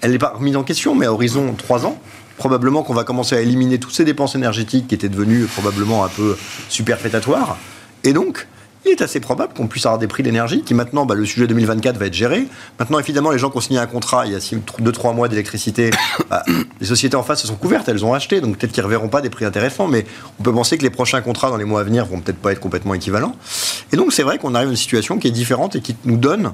[0.00, 1.98] elle n'est pas remise en question, mais à horizon 3 ans,
[2.36, 6.08] probablement qu'on va commencer à éliminer toutes ces dépenses énergétiques qui étaient devenues probablement un
[6.08, 6.36] peu
[6.68, 7.56] superfétatoires.
[8.02, 8.46] Et donc,
[8.86, 11.46] il est assez probable qu'on puisse avoir des prix d'énergie qui maintenant, bah, le sujet
[11.46, 12.46] 2024 va être géré.
[12.78, 15.90] Maintenant, évidemment, les gens qui ont signé un contrat il y a 2-3 mois d'électricité,
[16.30, 16.42] bah,
[16.80, 19.08] les sociétés en face se sont couvertes, elles ont acheté, donc peut-être qu'ils ne reverront
[19.08, 20.04] pas des prix intéressants, mais
[20.38, 22.52] on peut penser que les prochains contrats dans les mois à venir vont peut-être pas
[22.52, 23.34] être complètement équivalents.
[23.92, 26.16] Et donc, c'est vrai qu'on arrive à une situation qui est différente et qui nous
[26.16, 26.52] donne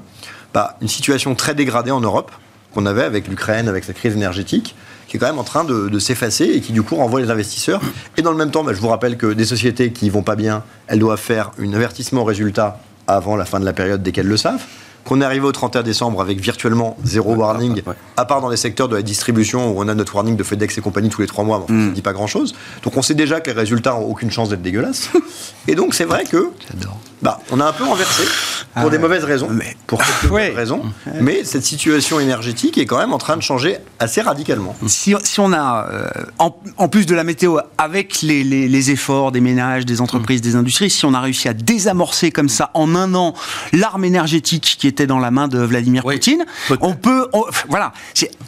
[0.53, 2.31] bah, une situation très dégradée en Europe
[2.73, 4.75] qu'on avait avec l'Ukraine, avec sa crise énergétique
[5.11, 7.81] qui est quand même en train de, s'effacer et qui du coup renvoie les investisseurs.
[8.15, 10.37] Et dans le même temps, bah, je vous rappelle que des sociétés qui vont pas
[10.37, 14.13] bien, elles doivent faire un avertissement au résultat avant la fin de la période dès
[14.13, 14.63] qu'elles le savent
[15.03, 17.81] qu'on est arrivé au 31 décembre avec virtuellement zéro warning,
[18.17, 20.77] à part dans les secteurs de la distribution où on a notre warning de FedEx
[20.77, 21.93] et compagnie tous les trois mois, mais ça ne mm.
[21.93, 22.53] dit pas grand-chose.
[22.83, 25.09] Donc on sait déjà que les résultats n'ont aucune chance d'être dégueulasses.
[25.67, 26.51] et donc c'est vrai que
[27.21, 28.23] bah, on a un peu renversé
[28.73, 30.81] pour ah des mauvaises raisons, mais pour quelques raisons.
[31.19, 34.75] Mais cette situation énergétique est quand même en train de changer assez radicalement.
[34.87, 39.85] Si, on a, euh, en, plus de la météo, avec les, les, efforts des ménages,
[39.85, 43.33] des entreprises, des industries, si on a réussi à désamorcer comme ça en un an
[43.73, 46.45] l'arme énergétique qui était dans la main de Vladimir Poutine.
[46.79, 47.27] On peut,
[47.67, 47.91] voilà.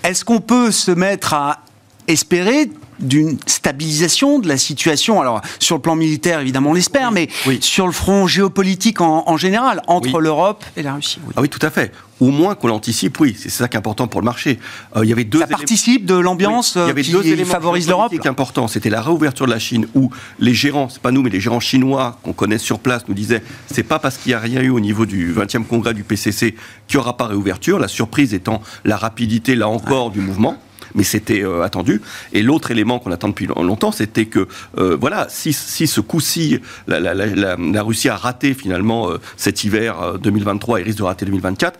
[0.03, 1.59] Est-ce qu'on peut se mettre à
[2.07, 5.21] espérer d'une stabilisation de la situation.
[5.21, 9.81] Alors, sur le plan militaire, évidemment, on l'espère, mais sur le front géopolitique en, général,
[9.87, 11.19] entre l'Europe et la Russie.
[11.35, 11.91] Ah oui, tout à fait.
[12.19, 14.59] Au moins qu'on l'anticipe, oui, c'est ça qui est important pour le marché.
[14.95, 18.13] Euh, il y avait deux ça participe de l'ambiance oui, qui deux éléments favorise l'Europe.
[18.25, 21.41] important, c'était la réouverture de la Chine où les gérants, c'est pas nous, mais les
[21.41, 24.61] gérants chinois qu'on connaît sur place nous disaient c'est pas parce qu'il n'y a rien
[24.61, 26.55] eu au niveau du 20e congrès du PCC
[26.87, 27.79] qu'il n'y aura pas réouverture.
[27.79, 30.57] La surprise étant la rapidité, là encore, du mouvement
[30.95, 32.01] mais c'était euh, attendu.
[32.31, 36.59] Et l'autre élément qu'on attend depuis longtemps, c'était que, euh, voilà, si, si, ce coup-ci,
[36.87, 41.79] la, Russie a raté finalement euh, cet hiver 2023 et risque de rater 2024,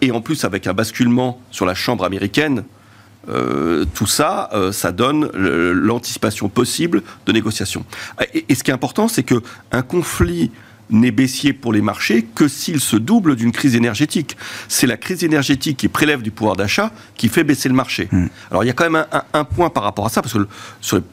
[0.00, 2.64] et en plus avec un basculement sur la Chambre américaine,
[3.94, 7.84] tout ça, ça donne l'anticipation possible de négociations.
[8.34, 9.36] Et, et, ce qui est important, c'est que
[9.70, 10.50] un conflit
[10.90, 14.36] n'est baissier pour les marchés que s'il se double d'une crise énergétique.
[14.68, 18.08] C'est la crise énergétique qui prélève du pouvoir d'achat qui fait baisser le marché.
[18.10, 18.26] Hmm.
[18.50, 20.46] Alors il y a quand même un, point par rapport à ça, parce que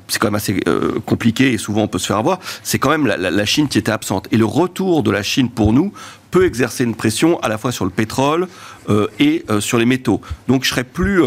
[0.07, 2.89] c'est quand même assez euh, compliqué et souvent on peut se faire avoir, c'est quand
[2.89, 4.27] même la, Chine qui était absente.
[4.31, 5.93] Et le retour de la Chine pour nous
[6.31, 8.47] peut exercer une pression à la fois sur le pétrole
[8.89, 10.21] euh, et euh, sur les métaux.
[10.47, 11.21] Donc je serais plus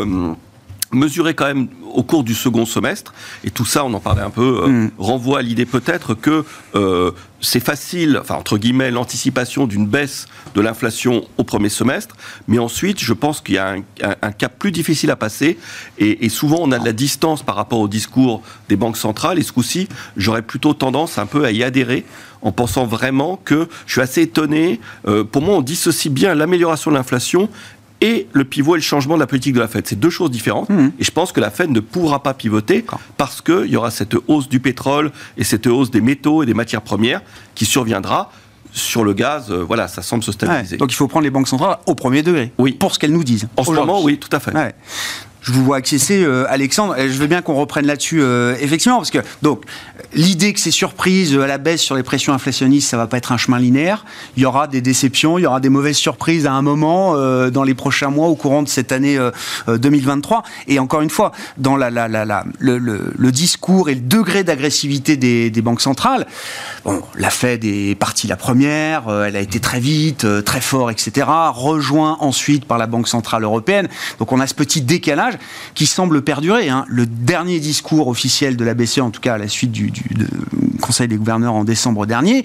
[0.93, 3.13] mesuré quand même au cours du second semestre,
[3.45, 4.91] et tout ça, on en parlait un peu, euh, mm.
[4.99, 10.61] renvoie à l'idée peut-être que euh, c'est facile, enfin entre guillemets, l'anticipation d'une baisse de
[10.61, 12.17] l'inflation au premier semestre,
[12.49, 13.75] mais ensuite, je pense qu'il y a
[14.23, 15.59] un, cap plus difficile à passer,
[15.99, 19.43] et, souvent on a de la distance par rapport au discours des banques centrales, et
[19.43, 22.05] ce coup-ci, j'aurais plutôt tendance un peu à y adhérer
[22.43, 24.81] en pensant vraiment que je suis assez étonné.
[25.07, 27.49] Euh, pour moi, on dissocie bien l'amélioration de l'inflation
[28.01, 29.87] et le pivot et le changement de la politique de la Fed.
[29.87, 30.71] C'est deux choses différentes.
[30.71, 30.93] Mmh.
[30.99, 32.85] Et je pense que la Fed ne pourra pas pivoter
[33.17, 36.55] parce qu'il y aura cette hausse du pétrole et cette hausse des métaux et des
[36.55, 37.23] matières premières
[37.55, 38.31] qui surviendra
[38.73, 40.77] sur le gaz, euh, voilà, ça semble se stabiliser.
[40.77, 42.73] donc il faut prendre les banques centrales au premier degré, oui.
[42.73, 43.49] pour ce qu'elles nous disent.
[43.57, 44.53] En ce moment, oui, tout à fait.
[45.43, 46.95] Je vous vois acquiescer, euh, Alexandre.
[46.99, 49.65] Je veux bien qu'on reprenne là-dessus, euh, effectivement, parce que donc
[50.13, 53.33] l'idée que ces surprises à la baisse sur les pressions inflationnistes, ça va pas être
[53.33, 54.05] un chemin linéaire.
[54.37, 57.51] Il y aura des déceptions, il y aura des mauvaises surprises à un moment euh,
[57.51, 59.19] dans les prochains mois, au courant de cette année
[59.69, 60.43] 2023.
[60.69, 64.45] Et encore une fois, dans la, la, la, la le, le, discours et le degré
[64.45, 66.27] d'agressivité des, des, banques centrales,
[66.85, 71.27] bon, la Fed est partie la première, elle a été très vite, très fort, etc.
[71.53, 73.89] Rejoint ensuite par la Banque centrale européenne.
[74.19, 75.35] Donc on a ce petit décalage
[75.75, 76.69] qui semble perdurer.
[76.69, 76.85] Hein.
[76.89, 79.91] Le dernier discours officiel de la BCE, en tout cas à la suite du,
[80.81, 82.45] Conseil des gouverneurs en décembre dernier,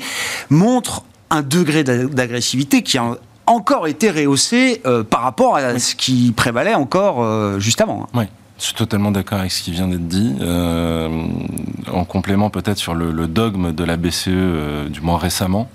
[0.50, 6.34] montre un degré d'agressivité qui a encore été rehaussé euh, par rapport à ce qui
[6.36, 8.04] prévalait encore euh, juste avant.
[8.04, 8.08] Hein.
[8.13, 8.24] Oui.
[8.58, 10.34] Je suis totalement d'accord avec ce qui vient d'être dit.
[10.39, 11.10] Euh,
[11.91, 15.70] en complément peut-être sur le, dogme de la BCE, du moins récemment,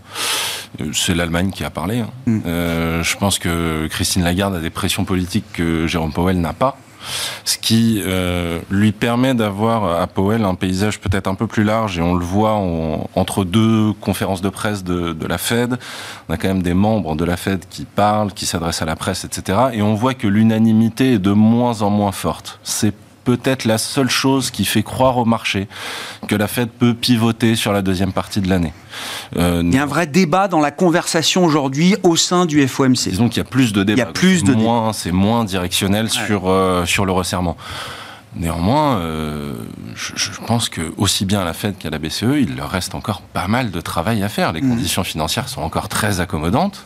[0.94, 2.00] c'est l'Allemagne qui a parlé.
[2.00, 2.08] Hein.
[2.24, 2.40] Mm.
[3.02, 6.78] je pense que Christine Lagarde a des pressions politiques que Jérôme Powell n'a pas
[7.44, 11.98] ce qui euh, lui permet d'avoir à Powell un paysage peut-être un peu plus large
[11.98, 12.54] et on le voit
[13.14, 15.78] entre deux conférences de presse de, la Fed.
[16.28, 18.96] On a quand même des membres de la Fed qui parlent, qui s'adressent à la
[18.96, 19.58] presse, etc.
[19.72, 22.58] Et on voit que l'unanimité est de moins en moins forte.
[23.24, 25.68] Peut-être la seule chose qui fait croire au marché
[26.28, 28.72] que la Fed peut pivoter sur la deuxième partie de l'année.
[29.36, 33.08] Euh, il y a un vrai débat dans la conversation aujourd'hui au sein du FOMC.
[33.08, 34.02] Disons qu'il y a plus de débats.
[34.02, 37.56] Il y a plus de moins, c'est moins directionnel sur euh, sur le resserrement.
[38.36, 39.54] Néanmoins, euh,
[39.96, 42.94] je, je, pense que aussi bien à la Fed qu'à la BCE, il leur reste
[42.94, 44.52] encore pas mal de travail à faire.
[44.52, 44.68] Les mmh.
[44.68, 46.84] conditions financières sont encore très accommodantes.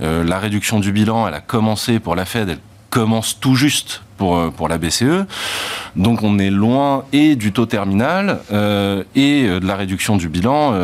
[0.00, 2.58] Euh, la réduction du bilan, elle a commencé pour la Fed, elle
[2.94, 5.26] commence tout juste pour, euh, pour la BCE.
[5.96, 10.28] Donc on est loin et du taux terminal euh, et euh, de la réduction du
[10.28, 10.74] bilan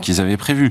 [0.00, 0.70] qu'ils avaient prévu.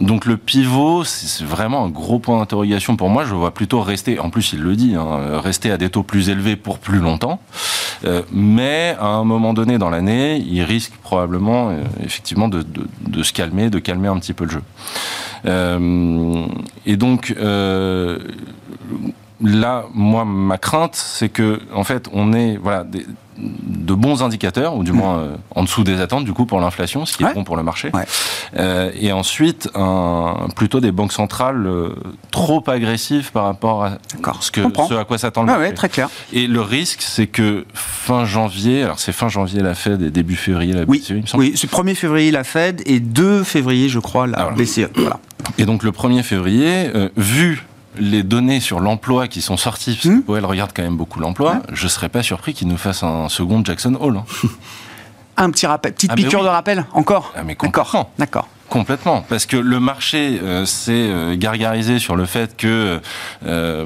[0.00, 3.24] Donc le pivot, c'est vraiment un gros point d'interrogation pour moi.
[3.26, 6.30] Je vois plutôt rester, en plus il le dit, hein, rester à des taux plus
[6.30, 7.40] élevés pour plus longtemps.
[8.32, 12.64] Mais à un moment donné dans l'année, il risque probablement effectivement de,
[13.06, 14.62] de, se calmer, de calmer un petit peu le jeu.
[16.86, 17.34] et donc
[19.42, 23.06] là, moi, ma crainte, c'est que, en fait, on est, voilà, des,
[23.38, 27.06] de bons indicateurs, ou du moins euh, en dessous des attentes, du coup, pour l'inflation,
[27.06, 27.90] ce qui est bon pour le marché.
[28.56, 31.94] Euh, et ensuite, un, plutôt des banques centrales euh,
[32.30, 33.98] trop agressives par rapport à
[34.40, 35.74] ce, que, ce à quoi s'attend le ah marché.
[35.74, 36.08] très clair.
[36.32, 40.36] Et le risque, c'est que fin janvier, alors c'est fin janvier la Fed et début
[40.36, 41.44] février la BCE, il me semble.
[41.44, 44.90] Oui, c'est 1er février la Fed et 2 février, je crois, la BCE.
[44.94, 45.18] Voilà.
[45.58, 47.64] Et donc le 1er février, vu
[47.96, 50.22] les données sur l'emploi qui sont sorties, parce que hmm.
[50.22, 53.64] Powell regarde quand même beaucoup l'emploi, je serais pas surpris qu'il nous fasse un second
[53.64, 54.18] Jackson Hole.
[54.18, 54.24] Hein.
[55.36, 58.48] un petit rappel, petite ah, piqûre de rappel, encore ah, mais D'accord, d'accord.
[58.72, 63.00] Complètement, parce que le marché euh, s'est euh, gargarisé sur le fait que
[63.46, 63.84] euh,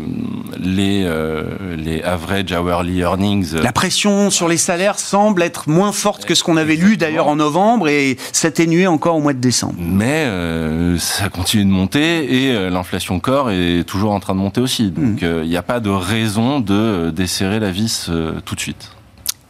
[0.60, 1.42] les, euh,
[1.76, 3.56] les average hourly earnings...
[3.56, 7.26] La pression sur les salaires semble être moins forte que ce qu'on avait lu d'ailleurs
[7.26, 9.74] en novembre et s'atténuer encore au mois de décembre.
[9.78, 14.40] Mais euh, ça continue de monter et euh, l'inflation corps est toujours en train de
[14.40, 14.92] monter aussi.
[14.92, 15.24] Donc Mmh.
[15.24, 18.60] euh, il n'y a pas de raison de euh, desserrer la vis euh, tout de
[18.60, 18.95] suite.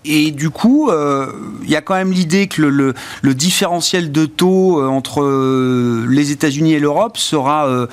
[0.07, 1.27] Et du coup, euh,
[1.65, 5.23] il y a quand même l'idée que le, le- le différentiel de taux euh, entre
[5.23, 7.87] euh, les États-Unis et l'Europe sera euh,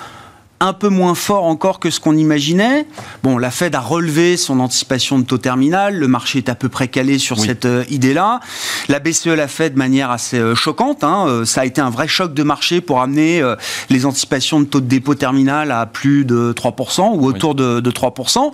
[0.60, 2.86] un peu moins fort encore que ce qu'on imaginait.
[3.22, 6.70] Bon, la Fed a relevé son anticipation de taux terminal, le marché est à peu
[6.70, 7.48] près calé sur Oui.
[7.48, 8.40] cette idée-là.
[8.88, 11.04] La BCE l'a fait de manière assez choquante.
[11.04, 11.42] hein.
[11.44, 13.42] Ça a été un vrai choc de marché pour amener
[13.90, 17.92] les anticipations de taux de dépôt terminal à plus de 3% ou autour de, de
[17.92, 18.54] 3%.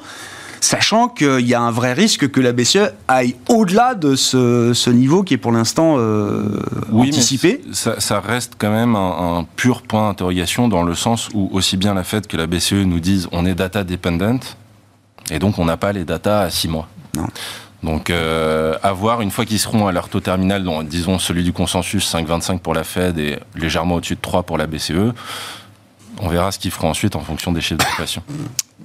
[0.62, 4.90] Sachant qu'il y a un vrai risque que la BCE aille au-delà de ce, ce
[4.90, 7.62] niveau qui est pour l'instant euh, Oui, anticipé.
[7.72, 11.78] ça, ça reste quand même un, un pur point d'interrogation dans le sens où aussi
[11.78, 14.40] bien la Fed que la BCE nous disent on est data dependent
[15.32, 16.88] et donc on n'a pas les data à six mois.
[17.16, 17.28] Non.
[17.82, 21.44] Donc euh, à voir une fois qu'ils seront à leur taux terminal, dont, disons celui
[21.44, 25.14] du consensus 5,25 pour la Fed et légèrement au-dessus de 3 pour la BCE,
[26.20, 28.22] on verra ce qu'ils feront ensuite en fonction des chiffres d'inflation.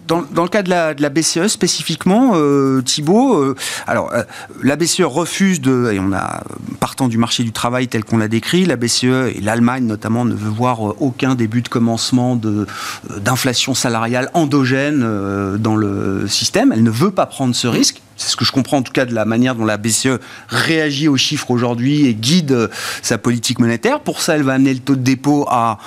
[0.07, 4.23] Dans, le cas de la, BCE spécifiquement, euh, Thibault, euh, alors euh,
[4.62, 6.42] la BCE refuse de, et on a
[6.79, 10.35] partant du marché du travail tel qu'on l'a décrit, la BCE et l'Allemagne notamment ne
[10.35, 12.66] veut voir euh, aucun début de commencement de
[13.11, 16.73] euh, d'inflation salariale endogène euh, dans le système.
[16.73, 18.03] Elle ne veut pas prendre ce risque.
[18.16, 21.09] C'est ce que je comprends en tout cas de la manière dont la BCE réagit
[21.09, 22.68] aux chiffres aujourd'hui et guide euh,
[23.01, 24.01] sa politique monétaire.
[24.01, 25.79] Pour ça, elle va amener le taux de dépôt à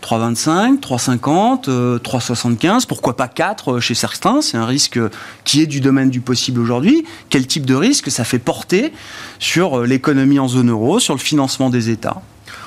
[0.00, 4.98] 3,25, 3,50, euh, 3,75, pourquoi pas 4 euh, chez certains C'est un risque
[5.44, 7.04] qui est du domaine du possible aujourd'hui.
[7.28, 8.92] Quel type de risque ça fait porter
[9.38, 12.22] sur euh, l'économie en zone euro, sur le financement des États?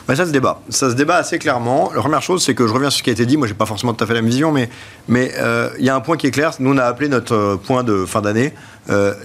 [0.08, 0.62] Ça se débat.
[0.70, 1.92] Ça se débat assez clairement.
[1.96, 3.38] La première chose, c'est que je reviens sur ce qui a été dit.
[3.38, 4.70] Moi, j'ai pas forcément tout à fait la même vision, mais
[5.38, 6.52] euh, il y a un point qui est clair.
[6.60, 8.54] Nous, on a appelé notre point de fin d'année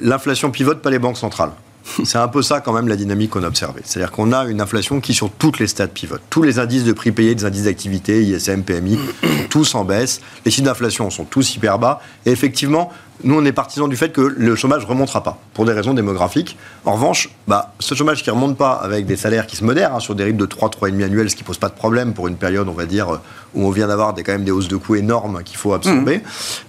[0.00, 1.50] l'inflation pivote, pas les banques centrales.
[2.04, 3.82] C'est un peu ça quand même la dynamique qu'on a observée.
[3.84, 6.22] C'est-à-dire qu'on a une inflation qui sur toutes les stats pivote.
[6.30, 10.20] Tous les indices de prix payés, des indices d'activité, ISM, PMI, sont tous en baisse.
[10.44, 12.00] Les chiffres d'inflation sont tous hyper bas.
[12.26, 12.90] Et effectivement,
[13.24, 15.94] nous, on est partisans du fait que le chômage ne remontera pas, pour des raisons
[15.94, 16.56] démographiques.
[16.84, 19.94] En revanche, bah, ce chômage qui ne remonte pas avec des salaires qui se modèrent
[19.94, 22.28] hein, sur des rythmes de 3, 3,5 annuels, ce qui pose pas de problème pour
[22.28, 23.20] une période, on va dire, euh,
[23.54, 26.22] où on vient d'avoir des, quand même des hausses de coûts énormes qu'il faut absorber,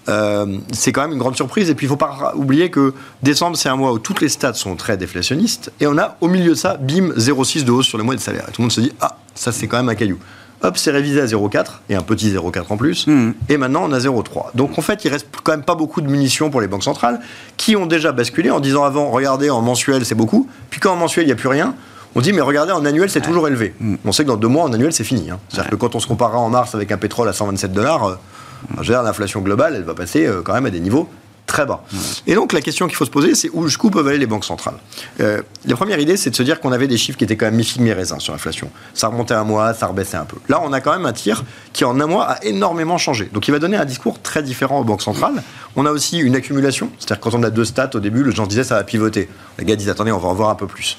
[0.07, 1.69] euh, c'est quand même une grande surprise.
[1.69, 4.29] Et puis, il ne faut pas oublier que décembre, c'est un mois où toutes les
[4.29, 5.71] stats sont très déflationnistes.
[5.79, 8.19] Et on a, au milieu de ça, bim, 0,6 de hausse sur les mois de
[8.19, 8.45] salaire.
[8.47, 10.17] Et tout le monde se dit, ah, ça, c'est quand même un caillou.
[10.61, 13.07] Hop, c'est révisé à 0,4 et un petit 0,4 en plus.
[13.07, 13.33] Mhm.
[13.47, 14.51] Et maintenant, on a 0,3.
[14.55, 17.19] Donc, en fait, il reste quand même pas beaucoup de munitions pour les banques centrales
[17.55, 20.49] qui ont déjà basculé en disant avant, regardez, en mensuel, c'est beaucoup.
[20.69, 21.75] Puis quand en mensuel, il n'y a plus rien,
[22.15, 23.73] on dit, mais regardez, en annuel, c'est toujours élevé.
[24.03, 25.29] On sait que dans deux mois, en annuel, c'est fini.
[25.29, 25.39] hein.
[25.47, 28.83] C'est-à-dire que quand on se comparera en mars avec un pétrole à 127 dollars, euh,
[28.87, 31.07] l'inflation globale, elle va passer euh, quand même à des niveaux
[31.49, 31.83] très bas.
[32.27, 34.45] Et donc la question qu'il faut se poser, c'est où jusqu'où peuvent aller les banques
[34.45, 34.77] centrales?
[35.19, 37.47] Euh, La première idée, c'est de se dire qu'on avait des chiffres qui étaient quand
[37.47, 38.69] même mi-figue mi-raisin sur l'inflation.
[38.93, 40.37] Ça remontait un mois, ça rebaissait un peu.
[40.47, 43.29] Là, on a quand même un tir qui en un mois a énormément changé.
[43.33, 45.41] Donc il va donner un discours très différent aux banques centrales.
[45.75, 48.45] On a aussi une accumulation, c'est-à-dire quand on a deux stats au début, le gens
[48.45, 49.27] disait ça va pivoter.
[49.57, 50.97] Les gars disent attendez, on va en voir un peu plus.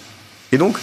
[0.52, 0.76] Et donc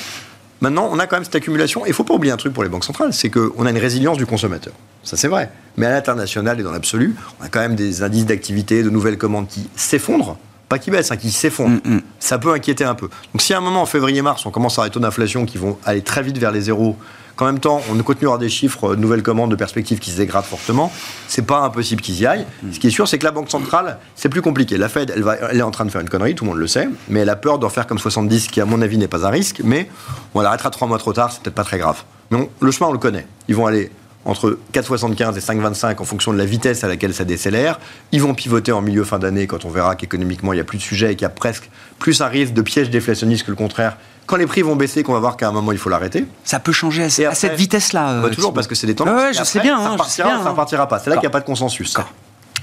[0.61, 1.85] Maintenant, on a quand même cette accumulation.
[1.85, 3.69] Et il ne faut pas oublier un truc pour les banques centrales, c'est qu'on a
[3.69, 4.73] une résilience du consommateur.
[5.03, 5.49] Ça, c'est vrai.
[5.77, 9.17] Mais à l'international et dans l'absolu, on a quand même des indices d'activité, de nouvelles
[9.17, 10.37] commandes qui s'effondrent.
[10.69, 11.79] Pas qui baissent, hein, qui s'effondrent.
[11.85, 12.01] Mm, mm.
[12.19, 13.07] Ça peut inquiéter un peu.
[13.33, 15.57] Donc, si à un moment, en février-mars, on commence à avoir des taux d'inflation qui
[15.57, 16.97] vont aller très vite vers les zéros,
[17.37, 20.17] qu'en même temps, on continuera des chiffres, euh, de nouvelles commandes, de perspectives qui se
[20.17, 20.91] dégradent fortement,
[21.27, 22.45] c'est pas impossible qu'ils y aillent.
[22.73, 24.75] Ce qui est sûr, c'est que la Banque centrale, c'est plus compliqué.
[24.77, 26.59] La Fed, elle, va, elle est en train de faire une connerie, tout le monde
[26.59, 29.07] le sait, mais elle a peur d'en faire comme 70, qui, à mon avis, n'est
[29.07, 29.87] pas un risque, mais
[30.33, 32.03] on l'arrêtera trois mois trop tard, c'est peut-être pas très grave.
[32.31, 33.27] Mais on- le chemin, on le connaît.
[33.47, 33.91] Ils vont aller
[34.27, 37.79] entre 4,75 et 5,25 en fonction de la vitesse à laquelle ça décélère.
[38.11, 40.77] Ils vont pivoter en milieu fin d'année quand on verra qu'économiquement il n'y a plus
[40.77, 43.57] de sujet et qu'il y a presque plus un risque de piège déflationniste que le
[43.57, 43.97] contraire.
[44.25, 46.25] Quand les prix vont baisser, qu'on va voir qu'à un moment il faut l'arrêter.
[46.43, 48.11] Ça peut changer à, cette vitesse-là.
[48.11, 49.15] euh, Bah, toujours parce que c'est des tendances.
[49.15, 50.51] Ouais, ouais, je après, sais bien, Ça hein, je repartira, sais bien, ça hein.
[50.51, 50.99] repartira pas.
[50.99, 51.95] C'est là qu'il n'y a pas de consensus.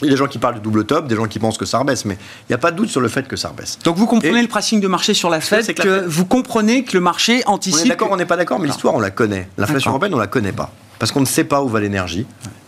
[0.03, 1.64] Il y a des gens qui parlent du double top, des gens qui pensent que
[1.64, 3.79] ça rebaisse, mais il n'y a pas de doute sur le fait que ça rebaisse.
[3.85, 6.00] Donc vous comprenez Et- le pricing de marché sur la Fed, c'est que que, la
[6.03, 7.87] Fed- vous comprenez que le marché On anticipe.
[7.87, 9.48] est d'accord, on n'est pas d'accord, mais l'histoire, on la connaît.
[9.57, 10.70] L'inflation européenne, on la connaît pas.
[10.99, 12.27] Parce qu'on ne sait pas où va l'énergie.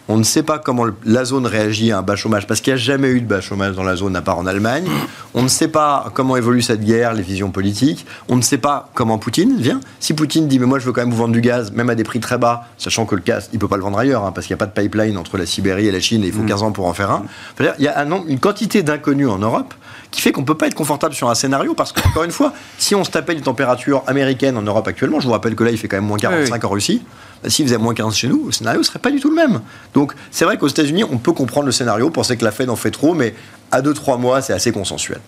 [0.08, 2.78] On ne sait pas comment la zone réagit à un bas chômage, parce qu'il n'y
[2.78, 4.86] a jamais eu de bas chômage dans la zone, à part en Allemagne.
[5.34, 8.06] On ne sait pas comment évolue cette guerre, les visions politiques.
[8.28, 9.80] On ne sait pas comment Poutine vient.
[9.98, 11.96] Si Poutine dit, mais moi je veux quand même vous vendre du gaz, même à
[11.96, 14.24] des prix très bas, sachant que le gaz, il ne peut pas le vendre ailleurs,
[14.24, 16.28] hein, parce qu'il n'y a pas de pipeline entre la Sibérie et la Chine, et
[16.28, 16.64] il faut 15 mm.
[16.64, 17.24] ans pour en faire un.
[17.58, 19.74] Il y a une quantité d'inconnus en Europe
[20.10, 22.52] qui fait qu'on ne peut pas être confortable sur un scénario, parce qu'encore une fois,
[22.78, 25.70] si on se tapait les températures américaines en Europe actuellement, je vous rappelle que là
[25.70, 27.02] il fait quand même moins 45 en Russie,
[27.42, 29.36] bah, s'il faisait moins 15 chez nous, le scénario ne serait pas du tout le
[29.36, 29.60] même.
[29.94, 32.76] Donc c'est vrai qu'aux États-Unis, on peut comprendre le scénario, penser que la Fed en
[32.76, 33.34] fait trop, mais
[33.70, 35.20] à 2-3 mois, c'est assez consensuel.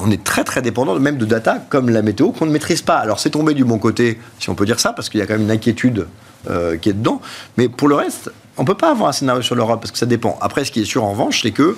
[0.00, 2.96] on est très très dépendant même de data comme la météo qu'on ne maîtrise pas.
[2.96, 5.26] Alors c'est tombé du bon côté, si on peut dire ça, parce qu'il y a
[5.26, 6.06] quand même une inquiétude
[6.50, 7.20] euh, qui est dedans.
[7.56, 9.98] Mais pour le reste, on ne peut pas avoir un scénario sur l'Europe parce que
[9.98, 10.38] ça dépend.
[10.40, 11.76] Après, ce qui est sûr en revanche, c'est que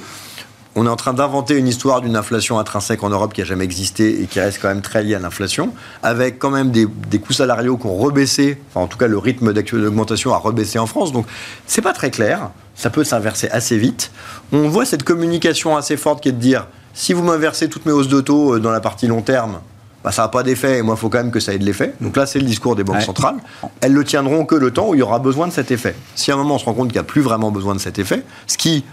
[0.76, 3.64] on est en train d'inventer une histoire d'une inflation intrinsèque en Europe qui n'a jamais
[3.64, 5.72] existé et qui reste quand même très liée à l'inflation,
[6.02, 6.86] avec quand même des,
[7.18, 10.86] coûts salariaux qui ont rebaissé, enfin en tout cas le rythme d'augmentation a rebaissé en
[10.86, 11.12] France.
[11.12, 11.26] Donc
[11.66, 14.10] c'est pas très clair, ça peut s'inverser assez vite.
[14.52, 17.92] On voit cette communication assez forte qui est de dire si vous m'inversez toutes mes
[17.92, 19.60] hausses de taux euh, dans la partie long terme,
[20.02, 21.64] bah, ça n'a pas d'effet et moi il faut quand même que ça ait de
[21.64, 21.94] l'effet.
[22.00, 23.36] Donc là c'est le discours des banques centrales.
[23.80, 25.94] Elles le tiendront que le temps où il y aura besoin de cet effet.
[26.14, 27.80] Si à un moment on se rend compte qu'il n'y a plus vraiment besoin de
[27.80, 28.84] cet effet, ce qui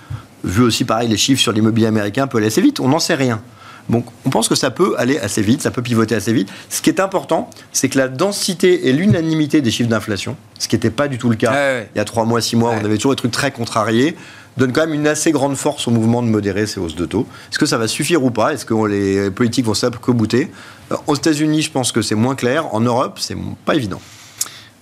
[0.44, 2.80] vu aussi pareil les chiffres sur l'immobilier américain, peut aller assez vite.
[2.80, 3.42] On n'en sait rien.
[3.90, 6.50] Donc on pense que ça peut aller assez vite, ça peut pivoter assez vite.
[6.70, 10.76] Ce qui est important, c'est que la densité et l'unanimité des chiffres d'inflation, ce qui
[10.76, 12.98] n'était pas du tout le cas il y a trois mois, six mois, on avait
[12.98, 14.16] toujours des trucs très contrariés,
[14.58, 17.28] donne quand même une assez grande force au mouvement de modérer ces hausses de taux.
[17.52, 18.54] Est-ce que ça va suffire ou pas?
[18.54, 20.52] Est-ce que les politiques vont s'accobouter
[20.92, 22.74] euh, Aux États-Unis, je pense que c'est moins clair.
[22.74, 24.02] En Europe, c'est pas évident.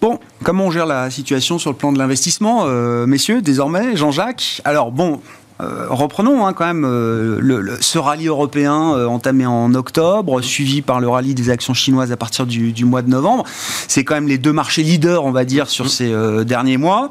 [0.02, 4.62] Bon, comment on gère la situation sur le plan de l'investissement, euh, messieurs, désormais, Jean-Jacques?
[4.64, 5.20] Alors bon,
[5.62, 10.82] euh, reprenons hein, quand même euh, le, ce rallye européen euh, entamé en octobre, suivi
[10.82, 13.44] par le rallye des actions chinoises à partir du, du mois de novembre.
[13.88, 15.90] C'est quand même les deux marchés leaders, on va dire, sur mmh.
[15.90, 17.10] ces derniers mois.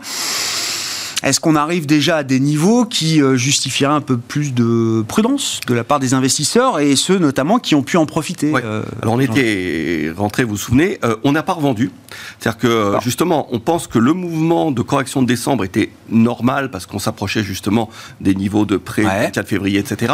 [1.23, 5.61] Est-ce qu'on arrive déjà à des niveaux qui euh, justifieraient un peu plus de prudence
[5.67, 9.15] de la part des investisseurs et ceux notamment qui ont pu en profiter euh, Alors
[9.15, 11.91] on était rentré, vous vous souvenez, euh, on n'a pas revendu.
[12.39, 16.87] C'est-à-dire que justement, on pense que le mouvement de correction de décembre était normal parce
[16.87, 17.91] qu'on s'approchait justement
[18.21, 20.13] des niveaux de prêt du 4 février, etc.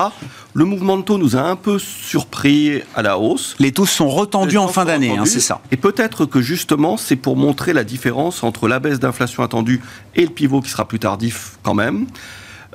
[0.57, 3.57] Le mouvement de taux nous a un peu surpris à la hausse.
[3.59, 5.61] Les taux sont retendus en fin d'année, hein, c'est ça.
[5.73, 9.81] Et peut-être que justement, c'est pour montrer la différence entre la baisse d'inflation attendue
[10.15, 12.07] et le pivot qui sera plus tardif quand même.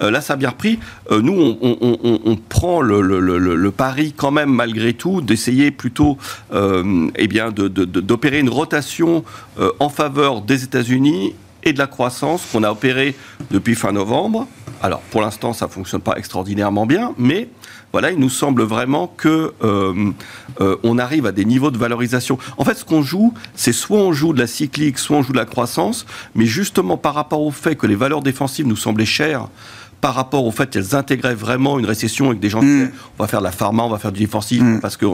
[0.02, 0.80] Euh, là, ça a bien repris.
[1.10, 6.18] Euh, nous, on, prend le, pari quand même, malgré tout, d'essayer plutôt
[6.54, 9.24] euh, eh bien, d'opérer une rotation
[9.80, 13.16] en faveur des États-Unis et de la croissance qu'on a opérée
[13.52, 14.48] depuis fin novembre.
[14.82, 17.50] Alors, pour l'instant, ça ne fonctionne pas extraordinairement bien, mais
[17.92, 19.54] voilà, il nous semble vraiment que
[20.84, 22.38] on arrive à des niveaux de valorisation.
[22.58, 25.34] En fait, ce qu'on joue, c'est soit on joue de la cyclique, soit on joue
[25.34, 29.06] de la croissance, mais justement par rapport au fait que les valeurs défensives nous semblaient
[29.06, 29.48] chères
[30.02, 32.80] par rapport au fait qu'elles intégraient vraiment une récession avec des gens qui mm.
[32.80, 34.80] disaient on va faire de la pharma, on va faire du défensif, mm.
[34.80, 35.06] parce que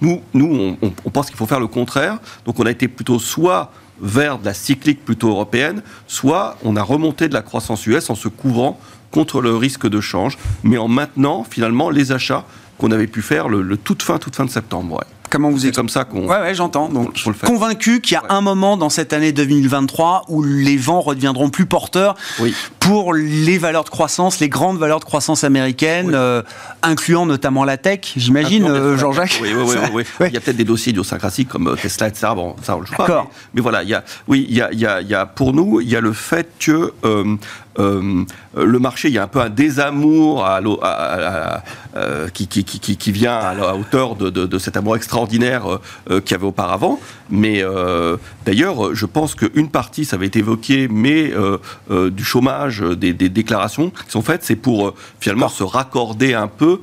[0.00, 2.18] nous, nous on, pense qu'il faut faire le contraire.
[2.44, 6.82] Donc on a été plutôt soit vers de la cyclique plutôt européenne, soit on a
[6.82, 8.78] remonté de la croissance US en se couvrant
[9.14, 12.44] contre le risque de change, mais en maintenant finalement les achats
[12.78, 15.04] qu'on avait pu faire le, toute fin, toute fin de septembre.
[15.34, 16.28] Comment vous êtes comme ça qu'on.
[16.28, 16.88] Ouais, ouais j'entends.
[16.88, 21.50] Donc, convaincu qu'il y a un moment dans cette année 2023 où les vents redeviendront
[21.50, 22.14] plus porteurs
[22.78, 26.42] pour les valeurs de croissance, les grandes valeurs de croissance américaines, euh,
[26.84, 29.40] incluant notamment la tech, j'imagine, euh, Jean-Jacques.
[29.42, 30.26] Oui, oui, oui, oui.
[30.28, 32.28] Il y a peut-être des dossiers idiosyncrasiques comme euh, Tesla, etc.
[32.36, 33.08] Bon, ça, on le joue pas.
[33.08, 35.14] Mais, mais, voilà, il y a, oui, il y a, il y a, il y
[35.16, 38.24] a, pour nous, il y a le fait que euh,
[38.56, 40.60] le marché, il y a un peu un désamour à,
[42.32, 46.20] qui, qui, qui, qui, vient à la hauteur de, de, de cet amour extraordinaire euh,
[46.20, 47.00] qu'il y avait auparavant.
[47.30, 47.62] Mais
[48.44, 51.32] d'ailleurs, je pense qu'une partie, ça avait été évoqué, mais
[51.90, 56.80] du chômage, des, des, déclarations qui sont faites, c'est pour finalement se raccorder un peu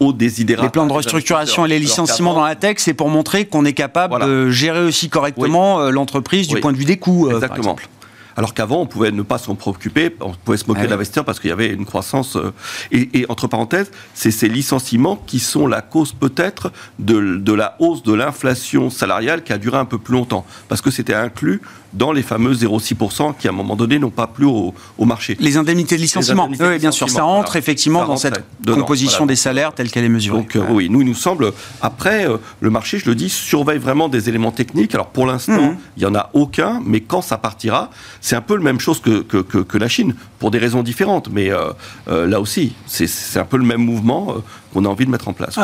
[0.00, 0.62] aux désidérats.
[0.62, 3.74] Les plans de restructuration et les licenciements dans la tech, c'est pour montrer qu'on est
[3.74, 7.30] capable de gérer aussi correctement l'entreprise du point de vue des coûts.
[7.30, 7.48] Exactement.
[7.48, 7.88] Par exemple.
[8.36, 11.24] Alors qu'avant, on pouvait ne pas s'en préoccuper, on pouvait se moquer ah de l'investisseur
[11.24, 12.36] parce qu'il y avait une croissance.
[12.36, 12.52] Euh,
[12.90, 18.02] et, entre parenthèses, c'est ces licenciements qui sont la cause peut-être de, de la hausse
[18.02, 20.44] de l'inflation salariale qui a duré un peu plus longtemps.
[20.68, 21.60] Parce que c'était inclus
[21.94, 24.74] dans les fameux 0,6% qui, à un moment donné, n'ont pas plu au,
[25.04, 25.36] marché.
[25.38, 29.72] Les indemnités de licenciement, oui, bien sûr, ça rentre effectivement dans cette composition des salaires
[29.72, 30.38] telle qu'elle est mesurée.
[30.38, 33.78] Donc, euh, oui, nous, il nous semble, après, euh, le marché, je le dis, surveille
[33.78, 34.94] vraiment des éléments techniques.
[34.94, 35.76] Alors, pour l'instant, mhm.
[35.96, 37.90] il n'y en a aucun, mais quand ça partira,
[38.24, 41.28] c'est un peu la même chose que, que, la Chine, pour des raisons différentes.
[41.30, 44.36] Mais euh, là aussi, c'est un peu le même mouvement
[44.72, 45.58] qu'on a envie de mettre en place.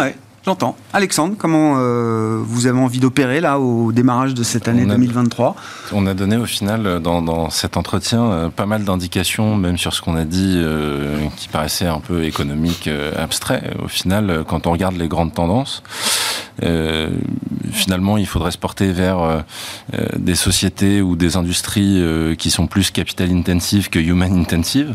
[0.46, 0.74] J'entends.
[0.94, 4.94] Alexandre, comment euh, vous avez envie d'opérer là au démarrage de cette année On a-
[4.94, 5.54] 2023
[5.92, 9.76] On a donné au final euh, dans, dans cet entretien euh, pas mal d'indications, même
[9.76, 12.88] sur ce qu'on a dit, euh, qui paraissait un peu économique,
[13.18, 13.74] abstrait.
[13.84, 15.82] Au final, quand on regarde les grandes tendances,
[17.72, 19.44] finalement, il faudrait se porter vers
[20.16, 22.02] des sociétés ou des industries
[22.38, 24.94] qui sont plus capital intensives que human intensive.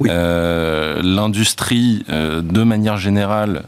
[0.00, 0.08] Oui.
[0.10, 3.64] Euh, L'industrie, de manière générale,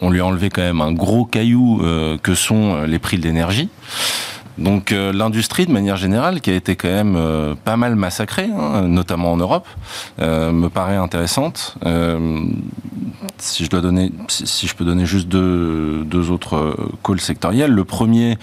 [0.00, 3.18] on lui a enlevé quand même un gros caillou euh, que sont euh, les prix
[3.18, 3.68] de l'énergie.
[4.56, 8.82] Donc euh, l'industrie, de manière générale, qui a été quand même pas mal massacrée, hein,
[8.88, 9.68] notamment en Europe,
[10.18, 11.76] me paraît intéressante.
[13.38, 13.80] Si je peux
[14.84, 17.70] donner juste deux, deux autres calls sectoriels.
[17.70, 18.36] Le premier,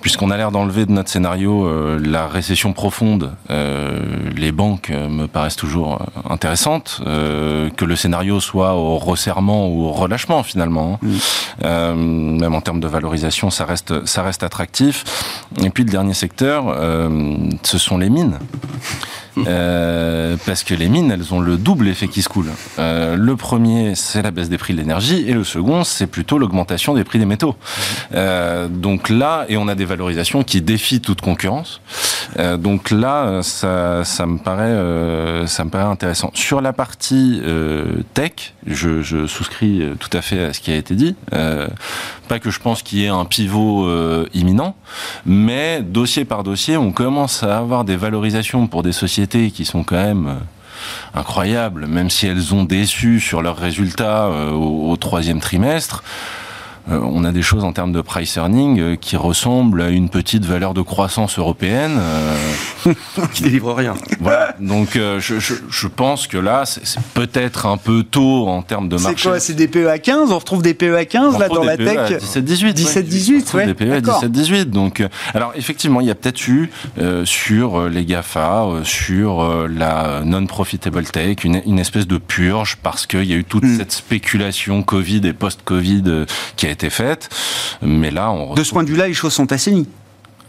[0.00, 4.00] puisqu'on a l'air d'enlever de notre scénario euh, la récession profonde, euh,
[4.36, 7.00] les banques euh, me paraissent toujours intéressantes.
[7.06, 10.98] euh, que le scénario soit au resserrement ou au relâchement finalement.
[11.02, 11.08] hein.
[11.64, 15.04] Euh, même en termes de valorisation, ça reste, ça reste attractif.
[15.62, 16.64] Et puis le dernier secteur,
[17.62, 18.38] ce sont les mines.
[19.46, 22.50] Euh, parce que les mines, elles ont le double effet qui se coule.
[22.78, 26.38] Euh, le premier, c'est la baisse des prix de l'énergie, et le second, c'est plutôt
[26.38, 27.56] l'augmentation des prix des métaux.
[28.14, 31.80] Euh, donc là, et on a des valorisations qui défient toute concurrence.
[32.38, 36.30] Euh, donc là, euh, ça, ça me paraît, ça me paraît intéressant.
[36.34, 37.40] Sur la partie
[38.14, 41.14] tech, je, je souscris tout à fait à ce qui a été dit.
[41.30, 43.88] Pas que je pense qu'il y ait un pivot
[44.34, 44.74] imminent,
[45.26, 49.84] mais dossier par dossier, on commence à avoir des valorisations pour des sociétés qui sont
[49.84, 54.96] quand même euh, incroyables, même si elles ont déçu sur leurs résultats euh, au, au
[54.96, 56.02] troisième trimestre.
[56.90, 60.08] Euh, on a des choses en termes de price earning euh, qui ressemblent à une
[60.08, 61.98] petite valeur de croissance européenne.
[61.98, 62.36] euh,
[63.34, 63.94] Qui délivre rien.
[64.20, 64.54] voilà.
[64.60, 68.62] Donc euh, je, je, je pense que là, c'est c'est peut-être un peu tôt en
[68.62, 69.28] termes de C'est marché.
[69.28, 71.64] quoi C'est des PE à 15 On retrouve des PE à 15 On là dans
[71.64, 72.22] la PE à tech?
[72.22, 72.74] 17-18.
[72.74, 73.66] 17-18, ouais.
[73.66, 74.24] Des PE à D'accord.
[74.24, 74.64] 17-18.
[74.66, 79.42] Donc, euh, alors effectivement, il y a peut-être eu euh, sur les GAFA, euh, sur
[79.42, 83.58] euh, la non-profitable tech, une, une espèce de purge parce qu'il y a eu toute
[83.64, 83.76] Hmm.
[83.76, 86.26] cette spéculation Covid et post-Covid euh,
[86.56, 87.28] qui a été faite.
[87.82, 89.88] Mais là, on De ce point de vue-là, les choses sont assainies.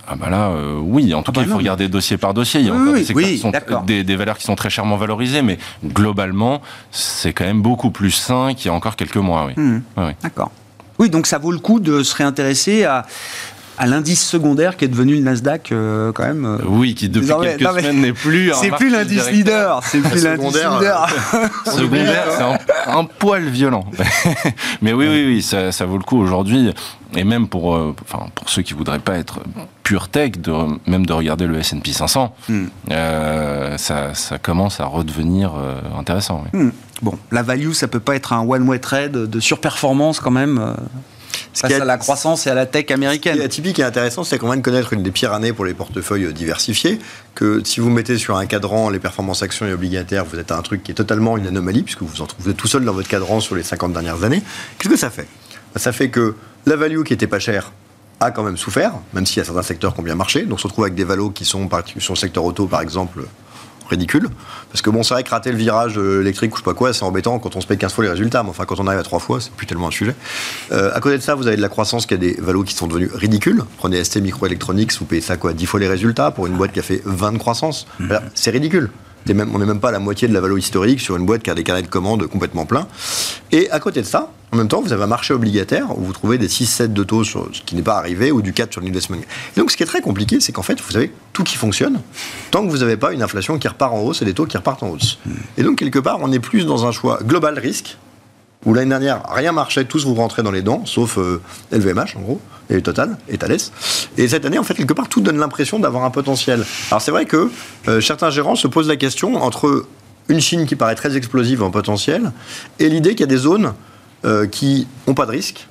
[0.08, 1.58] ah bah là, euh, oui, en tout Ah cas, bah il faut non.
[1.58, 2.62] regarder dossier par dossier.
[2.62, 4.46] Il y a Oui, encore oui, des, secteurs oui, qui sont- des, des valeurs qui
[4.46, 6.62] sont très chèrement valorisées, mais globalement,
[6.92, 9.46] c'est quand même beaucoup plus sain qu'il y a encore quelques mois.
[9.48, 9.54] Oui.
[9.62, 9.82] Hmm.
[9.98, 10.16] Ouais.
[10.24, 10.52] D'accord.
[10.98, 13.06] Oui, donc ça vaut le coup de se réintéresser à,
[13.80, 16.46] à l'indice secondaire qui est devenu le Nasdaq euh, quand même.
[16.46, 16.58] euh.
[16.68, 18.52] Oui, qui depuis Non, quelques non, mais- semaine n'est plus.
[18.52, 21.10] un C'est plus l'indice leader, c'est plus l'indice secondaire, leader.
[21.66, 23.86] Secondaire, c'est un, un poil violent.
[24.82, 26.74] Mais oui, oui, oui, ça, ça vaut le coup aujourd'hui,
[27.16, 29.40] et même pour, euh, enfin, pour ceux qui voudraient pas être
[29.84, 30.54] pure tech, de,
[30.86, 32.66] même de regarder le S&P 500, Hmm.
[32.92, 36.44] euh, ça, ça commence à redevenir euh, intéressant.
[36.54, 36.60] oui.
[36.66, 36.72] Hmm.
[37.02, 40.74] Bon, la value, ça peut pas être un one-way trade de surperformance quand même euh,
[41.54, 43.42] Ce face qui à la croissance et à la tech Ce qui est américaine.
[43.42, 46.32] atypique et intéressant, c'est qu'on vient de connaître une des pires années pour les portefeuilles
[46.34, 47.00] diversifiés.
[47.36, 50.58] Que si vous mettez sur un cadran les performances actions et obligataires, vous êtes à
[50.58, 53.08] un truc qui est totalement une anomalie, puisque vous en trouvez tout seul dans votre
[53.08, 54.42] cadran sur les 50 dernières années.
[54.78, 55.28] Qu'est-ce que ça fait?
[55.74, 57.72] Ben, Ça fait que la value qui était pas chère
[58.20, 60.42] a quand même souffert, même s'il y a certains secteurs qui ont bien marché.
[60.44, 61.70] Donc on se retrouve avec des valos qui sont
[62.00, 63.22] sur le secteur auto, par exemple,
[63.90, 64.30] ridicule.
[64.72, 66.74] Parce que bon, c'est vrai que rater le virage euh, électrique ou je sais pas
[66.74, 68.44] quoi, c'est embêtant quand on se paye 15 fois les résultats.
[68.44, 70.16] Mais enfin, quand on arrive à 3 fois, c'est plus tellement un sujet.
[70.72, 72.74] Euh, à côté de ça, vous avez de la croissance qui a des valos qui
[72.74, 73.64] sont devenus ridicules.
[73.78, 76.80] Prenez ST Microelectronics, vous payez ça quoi 10 fois les résultats pour une boîte qui
[76.80, 77.88] a fait 20 de croissance.
[78.00, 78.90] Voilà, c'est ridicule.
[79.28, 81.44] Même, on n'est même pas à la moitié de la valo historique sur une boîte
[81.44, 82.88] qui a des carnets de commandes complètement pleins.
[83.52, 86.14] Et à côté de ça, en même temps, vous avez un marché obligataire où vous
[86.14, 88.82] trouvez des 6-7 de taux, sur, ce qui n'est pas arrivé, ou du 4 sur
[88.82, 89.18] l'investment.
[89.18, 92.02] Et donc, ce qui est très compliqué, c'est qu'en fait, vous avez tout qui fonctionne
[92.50, 94.58] tant que vous n'avez pas une inflation qui repart en hausse et des taux qui
[94.58, 95.20] repartent en hausse.
[95.58, 97.98] Et donc, quelque part, on est plus dans un choix global risque,
[98.66, 101.42] où l'année dernière, rien marchait, tous vous rentrez dans les dents, sauf euh,
[101.72, 102.42] LVMH, en gros,
[102.72, 103.58] et Total, et Thales.
[104.18, 106.66] Et cette année, en fait, quelque part, tout donne l'impression d'avoir un potentiel.
[106.90, 107.52] Alors, c'est vrai que
[107.88, 109.86] euh, certains gérants se posent la question entre
[110.28, 112.32] une Chine qui paraît très explosive en potentiel
[112.80, 113.74] et l'idée qu'il y a des zones
[114.26, 115.68] euh, qui n'ont pas de risque.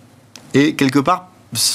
[0.54, 1.28] Et quelque part,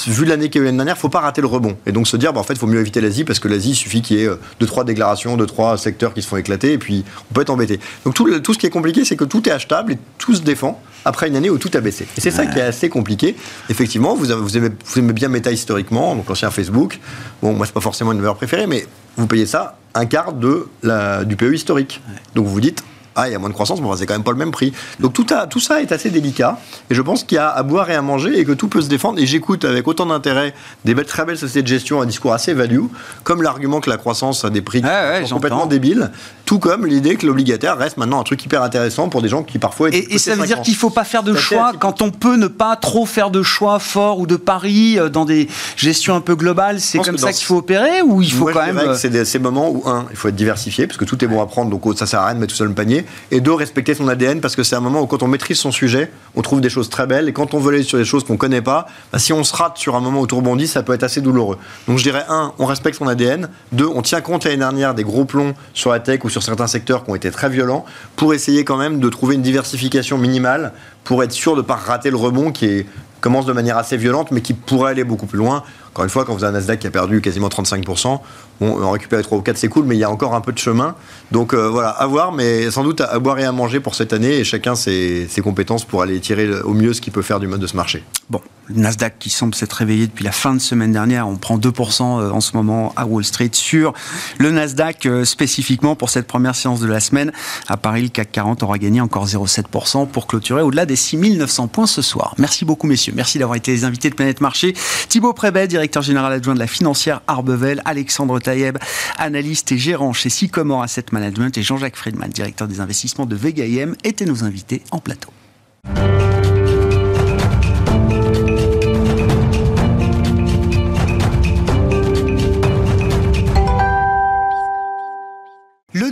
[0.06, 1.76] vu l'année qu'il y a eu l'année dernière, il ne faut pas rater le rebond.
[1.86, 3.70] Et donc se dire, bah, en fait, il faut mieux éviter l'Asie parce que l'Asie,
[3.70, 6.36] il suffit qu'il y ait euh, deux, trois déclarations, deux, trois secteurs qui se font
[6.36, 7.80] éclater et puis on peut être embêté.
[8.04, 10.34] Donc tout, le- tout ce qui est compliqué, c'est que tout est achetable et tout
[10.34, 12.06] se défend après une année où tout a baissé.
[12.16, 13.36] Et c'est ça qui est assez compliqué.
[13.68, 16.98] Effectivement, vous, avez- vous, aimez, vous aimez bien Meta historiquement, donc l'ancien Facebook.
[17.42, 20.66] Bon, moi, c'est pas forcément une valeur préférée, mais vous payez ça un quart de
[20.82, 22.00] la, du PE historique.
[22.34, 22.82] Donc vous vous dites,
[23.16, 24.72] Ah, il y a moins de croissance, mais c'est quand même pas le même prix.
[25.00, 26.58] Donc tout, a, tout ça est assez délicat.
[26.90, 28.82] Et je pense qu'il y a à boire et à manger et que tout peut
[28.82, 29.18] se défendre.
[29.18, 30.54] Et j'écoute avec autant d'intérêt
[30.84, 32.84] des belles, très belles sociétés de gestion, un discours assez value,
[33.22, 34.82] comme l'argument que la croissance a des prix
[35.30, 36.10] complètement débiles,
[36.44, 39.58] tout comme l'idée que l'obligataire reste maintenant un truc hyper intéressant pour des gens qui
[39.58, 39.90] parfois.
[39.92, 42.36] Et, et ça veut dire qu'il ne faut pas faire de choix quand on peut
[42.36, 46.20] ne pas trop faire de choix forts ou de paris euh, dans des gestions un
[46.20, 46.80] peu globales.
[46.80, 48.78] C'est comme ça qu'il faut opérer ou il faut quand même.
[48.78, 51.40] Euh, c'est ces moments où un, il faut être diversifié parce que tout est bon
[51.40, 53.03] à prendre, donc oh, ça sert à rien de mettre tout seul le panier.
[53.30, 55.72] Et deux, respecter son ADN parce que c'est un moment où quand on maîtrise son
[55.72, 57.28] sujet, on trouve des choses très belles.
[57.28, 59.54] Et quand on veut aller sur des choses qu'on connaît pas, bah, si on se
[59.54, 61.58] rate sur un moment où tout rebondit, ça peut être assez douloureux.
[61.88, 63.48] Donc je dirais un, on respecte son ADN.
[63.72, 66.66] Deux, on tient compte l'année dernière des gros plombs sur la tech ou sur certains
[66.66, 67.84] secteurs qui ont été très violents
[68.16, 70.72] pour essayer quand même de trouver une diversification minimale
[71.04, 72.86] pour être sûr de ne pas rater le rebond qui
[73.20, 75.62] commence de manière assez violente mais qui pourrait aller beaucoup plus loin.
[75.94, 78.18] Encore une fois, quand vous avez un Nasdaq qui a perdu quasiment 35%,
[78.60, 80.50] on en récupérer 3 ou 4, c'est cool, mais il y a encore un peu
[80.50, 80.96] de chemin.
[81.30, 84.12] Donc euh, voilà, à voir, mais sans doute à, boire et à manger pour cette
[84.12, 87.38] année, et chacun ses, ses compétences pour aller tirer au mieux ce qu'il peut faire
[87.38, 88.02] du mode de ce marché.
[88.28, 91.58] Bon, le Nasdaq qui semble s'être réveillé depuis la fin de semaine dernière, on prend
[91.58, 93.92] 2% euh, en ce moment à Wall Street sur
[94.38, 97.30] le Nasdaq euh, spécifiquement pour cette première séance de la semaine.
[97.68, 101.86] À Paris, le CAC 40 aura gagné encore 0,7% pour clôturer au-delà des 6900 points
[101.86, 102.34] ce soir.
[102.38, 104.74] Merci beaucoup messieurs, merci d'avoir été les invités de Planète Marché.
[105.08, 108.78] Thibaut Prébet, directeur général adjoint de la financière Arbevel, Alexandre Taïeb,
[109.18, 113.64] analyste et gérant chez Sycomore Asset Management et Jean-Jacques Friedman, directeur des investissements de Vega
[114.04, 115.30] étaient nos invités en plateau.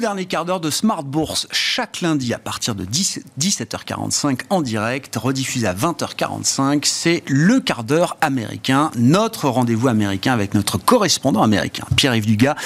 [0.03, 5.69] Dernier quart d'heure de Smart Bourse, chaque lundi à partir de 17h45 en direct, rediffusé
[5.69, 12.27] à 20h45, c'est le quart d'heure américain, notre rendez-vous américain avec notre correspondant américain, Pierre-Yves
[12.27, 12.57] Dugas,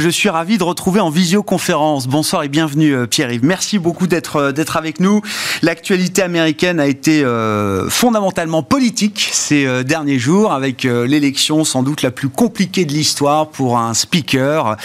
[0.00, 2.06] je suis ravi de retrouver en visioconférence.
[2.06, 3.44] Bonsoir et bienvenue euh, Pierre-Yves.
[3.44, 5.22] Merci beaucoup d'être euh, d'être avec nous.
[5.62, 12.10] L'actualité américaine a été euh, fondamentalement politique ces derniers jours avec l'élection sans doute la
[12.10, 14.76] plus compliquée de l'histoire pour un speaker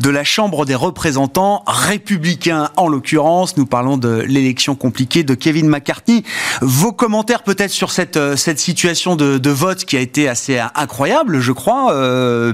[0.00, 3.56] de la Chambre des représentants républicains en l'occurrence.
[3.56, 6.24] Nous parlons de l'élection compliquée de Kevin McCarthy.
[6.60, 11.52] Vos commentaires peut-être sur cette, cette situation de, vote qui a été assez incroyable, je
[11.52, 11.94] crois,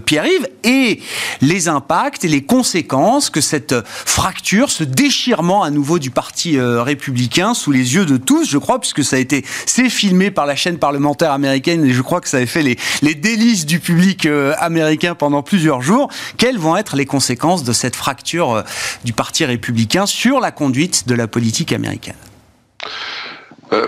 [0.04, 1.00] Pierre-Yves, et
[1.40, 6.82] les impacts et les conséquences que cette fracture, ce déchirement à nouveau du parti euh,
[6.82, 10.46] républicain sous les yeux de tous, je crois, puisque ça a été, c'est filmé par
[10.46, 14.26] la chaîne parlementaire américaine et je crois que ça a fait les, délices du public
[14.26, 16.08] euh, américain pendant plusieurs jours.
[16.38, 18.62] Quelles vont être les conséquences de cette fracture euh,
[19.04, 22.16] du Parti républicain sur la conduite de la politique américaine?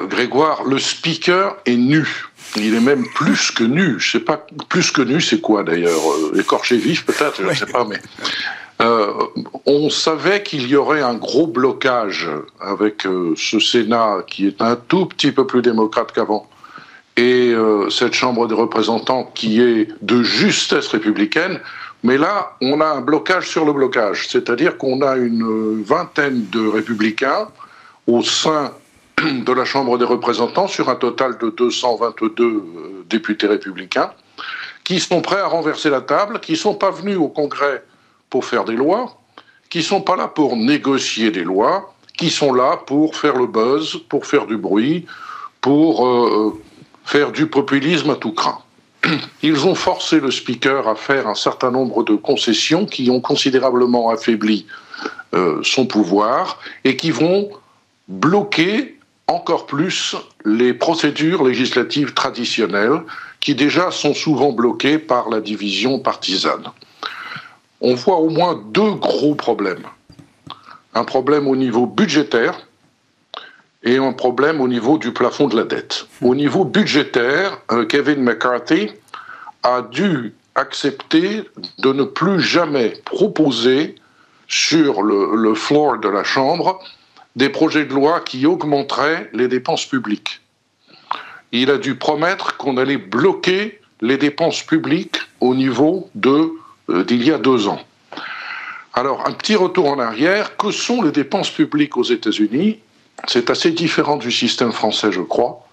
[0.08, 2.06] Grégoire, le speaker est nu.
[2.57, 3.98] Il est même plus que nu.
[3.98, 6.12] Je sais pas, plus que nu, c'est quoi d'ailleurs?
[6.34, 8.00] Euh, Écorché vif peut-être, je ne sais pas, mais.
[9.66, 12.28] on savait qu'il y aurait un gros blocage
[12.61, 16.48] avec ce Sénat qui est un tout petit peu plus démocrate qu'avant
[17.16, 17.55] et
[17.90, 21.61] cette Chambre des représentants qui est de justesse républicaine.
[22.02, 26.66] Mais là, on a un blocage sur le blocage, c'est-à-dire qu'on a une vingtaine de
[26.66, 27.48] républicains
[28.07, 28.72] au sein
[29.22, 34.12] de la Chambre des représentants sur un total de 222 euh, députés républicains
[34.84, 37.82] qui sont prêts à renverser la table, qui ne sont pas venus au Congrès
[38.28, 39.18] pour faire des lois,
[39.70, 43.46] qui ne sont pas là pour négocier des lois, qui sont là pour faire le
[43.46, 45.06] buzz, pour faire du bruit,
[45.60, 46.60] pour euh,
[47.04, 48.58] faire du populisme à tout craint.
[49.42, 54.10] Ils ont forcé le speaker à faire un certain nombre de concessions qui ont considérablement
[54.10, 54.66] affaibli
[55.34, 57.50] euh, son pouvoir et qui vont
[58.08, 58.93] bloquer
[59.27, 63.01] encore plus les procédures législatives traditionnelles
[63.41, 66.70] qui déjà sont souvent bloquées par la division partisane.
[67.81, 69.85] On voit au moins deux gros problèmes.
[70.95, 72.59] Un problème au niveau budgétaire,
[73.85, 76.07] et un problème au niveau du plafond de la dette.
[76.22, 78.91] Au niveau budgétaire, euh, Kevin McCarthy
[79.62, 81.43] a dû accepter
[81.79, 83.95] de ne plus jamais proposer
[84.49, 86.81] sur le, le floor de la Chambre
[87.37, 90.41] des projets de loi qui augmenteraient les dépenses publiques.
[91.53, 96.53] Il a dû promettre qu'on allait bloquer les dépenses publiques au niveau de
[96.91, 97.80] euh, d'il y a deux ans.
[98.93, 102.78] Alors, un petit retour en arrière, que sont les dépenses publiques aux États-Unis?
[103.26, 105.66] C'est assez différent du système français, je crois.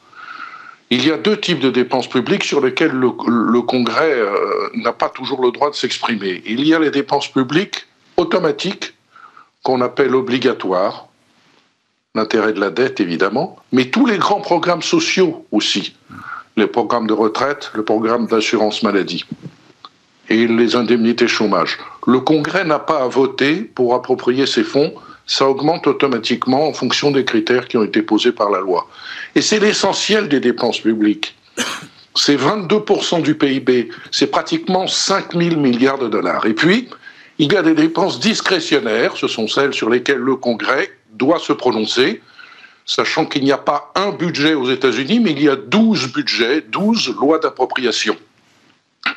[0.90, 5.10] Il y a deux types de dépenses publiques sur lesquelles le, Congrès euh, n'a pas
[5.10, 6.42] toujours le droit de s'exprimer.
[6.46, 7.88] Il y a les dépenses publiques
[8.18, 8.94] automatiques,
[9.64, 11.08] qu'on appelle obligatoires,
[12.16, 15.96] l'intérêt de la dette évidemment, mais tous les grands programmes sociaux aussi,
[16.58, 19.26] les programmes de retraite, le programme d'assurance maladie
[20.30, 21.78] et les indemnités chômage.
[22.08, 24.94] Le Congrès n'a pas à voter pour approprier ces fonds
[25.28, 28.90] ça augmente automatiquement en fonction des critères qui ont été posés par la loi.
[29.36, 31.38] Et c'est l'essentiel des dépenses publiques.
[32.16, 36.46] C'est 22% du PIB, c'est pratiquement 5 000 milliards de dollars.
[36.48, 36.90] Et puis,
[37.38, 40.90] il y a des dépenses discrétionnaires, ce sont celles sur lesquelles le Congrès
[41.22, 42.22] doit se prononcer,
[42.86, 46.62] sachant qu'il n'y a pas un budget aux États-Unis, mais il y a 12 budgets,
[46.62, 48.18] 12 lois d'appropriation.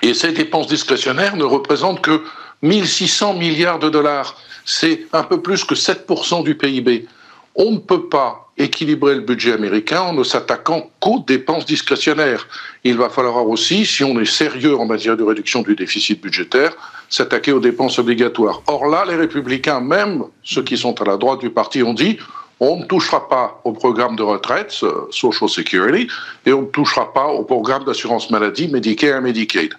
[0.02, 2.22] Et ces dépenses discrétionnaires ne représentent que
[2.62, 4.36] 1600 milliards de dollars.
[4.66, 7.06] C'est un peu plus que 7% du PIB.
[7.54, 12.46] On ne peut pas équilibrer le budget américain en ne s'attaquant qu'aux dépenses discrétionnaires.
[12.84, 16.72] Il va falloir aussi, si on est sérieux en matière de réduction du déficit budgétaire,
[17.08, 18.62] s'attaquer aux dépenses obligatoires.
[18.66, 22.18] Or là, les républicains, même ceux qui sont à la droite du parti, ont dit
[22.60, 24.70] on ne touchera pas au programme de retraite,
[25.10, 26.08] Social Security,
[26.46, 29.74] et on ne touchera pas au programme d'assurance maladie, Medicare et Medicaid.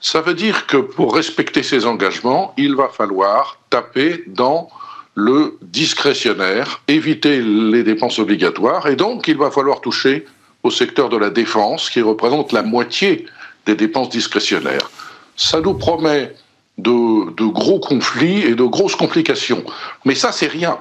[0.00, 4.70] Ça veut dire que pour respecter ces engagements, il va falloir taper dans
[5.14, 10.24] le discrétionnaire, éviter les dépenses obligatoires, et donc il va falloir toucher
[10.62, 13.26] au secteur de la défense, qui représente la moitié
[13.66, 14.90] des dépenses discrétionnaires.
[15.40, 16.34] Ça nous promet
[16.76, 19.64] de, de gros conflits et de grosses complications.
[20.04, 20.78] Mais ça, c'est rien.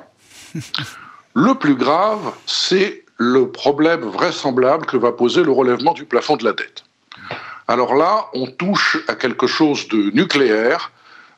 [1.33, 6.43] Le plus grave, c'est le problème vraisemblable que va poser le relèvement du plafond de
[6.43, 6.83] la dette.
[7.67, 10.91] Alors là, on touche à quelque chose de nucléaire,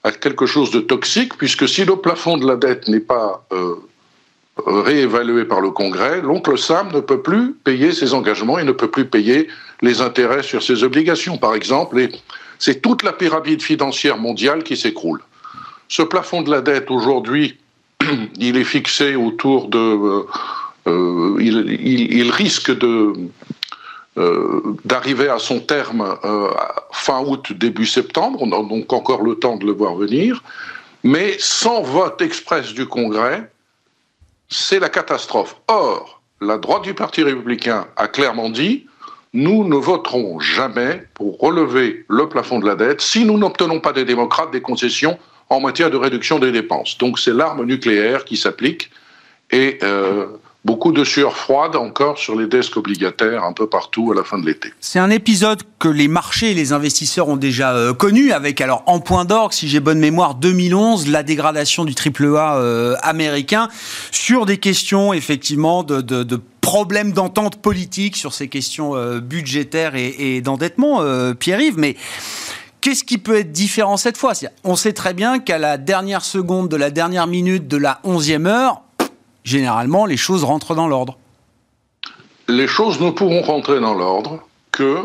[0.04, 3.76] à quelque chose de toxique, puisque si le plafond de la dette n'est pas euh,
[4.66, 8.90] réévalué par le Congrès, l'oncle Sam ne peut plus payer ses engagements et ne peut
[8.90, 9.48] plus payer
[9.82, 12.12] les intérêts sur ses obligations, par exemple, et
[12.62, 15.24] c'est toute la pyramide financière mondiale qui s'écroule.
[15.88, 17.58] Ce plafond de la dette, aujourd'hui,
[18.38, 19.80] il est fixé autour de...
[19.80, 20.28] Euh,
[20.88, 23.30] euh, il, risque euh,
[24.86, 26.16] d'arriver à son terme
[26.92, 28.40] fin août, début septembre.
[28.42, 30.44] On a donc encore le temps de le voir venir.
[31.04, 33.52] Mais sans vote express du Congrès,
[34.50, 35.56] c'est la catastrophe.
[35.68, 38.86] Or, la droite du Parti républicain a clairement dit
[39.34, 43.94] nous ne voterons jamais pour relever le plafond de la dette si nous n'obtenons pas
[43.94, 45.18] des démocrates des concessions
[45.50, 46.98] en matière de réduction des dépenses.
[46.98, 48.90] Donc c'est l'arme nucléaire qui s'applique
[49.52, 50.28] et euh,
[50.64, 54.38] beaucoup de sueur froide encore sur les desks obligataires un peu partout à la fin
[54.38, 54.70] de l'été.
[54.80, 58.84] C'est un épisode que les marchés et les investisseurs ont déjà euh, connu avec alors
[58.86, 63.70] en point d'orgue, si j'ai bonne mémoire, 2011, la dégradation du triple A euh, américain
[64.12, 66.02] sur des questions effectivement de,
[66.62, 71.02] problèmes d'entente politique sur ces questions euh, budgétaires et, et d'endettement,
[71.36, 71.96] Pierre-Yves, mais
[72.82, 74.34] Qu'est-ce qui peut être différent cette fois?
[74.64, 78.48] On sait très bien qu'à la dernière seconde de la dernière minute de la onzième
[78.48, 78.82] heure,
[79.44, 81.20] généralement, les choses rentrent dans l'ordre.
[82.48, 84.40] Les choses ne pourront rentrer dans l'ordre
[84.72, 84.98] que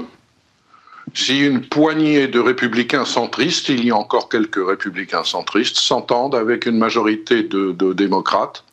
[1.13, 6.65] si une poignée de républicains centristes, il y a encore quelques républicains centristes, s'entendent avec
[6.65, 8.65] une majorité de, démocrates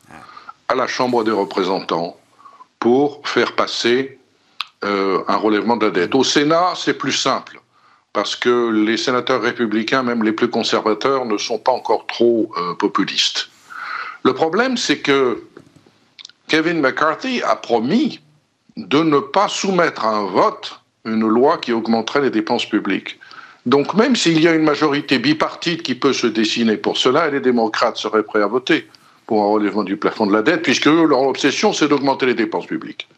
[0.68, 2.16] à la Chambre des représentants
[2.84, 4.18] pour faire passer
[4.84, 6.14] euh, un relèvement de la dette.
[6.14, 7.58] Au Sénat, c'est plus simple,
[8.12, 12.74] parce que les sénateurs républicains, même les plus conservateurs, ne sont pas encore trop euh,
[12.74, 13.48] populistes.
[14.22, 15.44] Le problème, c'est que
[16.46, 18.20] Kevin McCarthy a promis
[18.76, 23.18] de ne pas soumettre à un vote une loi qui augmenterait les dépenses publiques.
[23.64, 27.40] Donc même s'il y a une majorité bipartite qui peut se dessiner pour cela, les
[27.40, 28.86] démocrates seraient prêts à voter
[29.26, 32.66] pour un relèvement du plafond de la dette, puisque leur obsession, c'est d'augmenter les dépenses
[32.66, 33.08] publiques.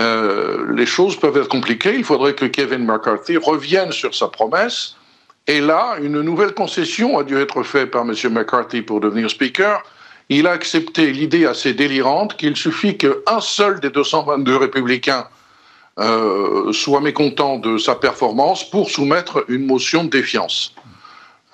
[0.00, 1.94] Euh, les choses peuvent être compliquées.
[1.94, 4.96] Il faudrait que Kevin McCarthy revienne sur sa promesse.
[5.46, 8.14] Et là, une nouvelle concession a dû être faite par M.
[8.30, 9.82] McCarthy pour devenir Speaker
[10.30, 15.26] il a accepté l'idée assez délirante qu'il suffit qu'un seul des 222 républicains
[15.98, 20.72] euh, soit mécontent de sa performance pour soumettre une motion de défiance.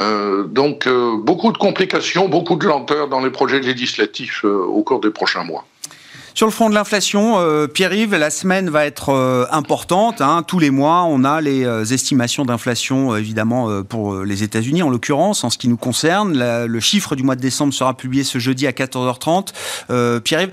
[0.00, 5.00] Euh, donc euh, beaucoup de complications, beaucoup de lenteur dans les projets législatifs au cours
[5.00, 5.64] des prochains mois.
[6.36, 10.20] Sur le front de l'inflation, euh, Pierre-Yves, la semaine va être euh, importante.
[10.20, 10.44] Hein.
[10.46, 15.44] Tous les mois, on a les euh, estimations d'inflation, évidemment, pour les États-Unis, en l'occurrence,
[15.44, 16.34] en ce qui nous concerne.
[16.66, 20.20] le chiffre du mois de décembre sera publié ce jeudi à 14h30.
[20.20, 20.50] Pierre-Yves,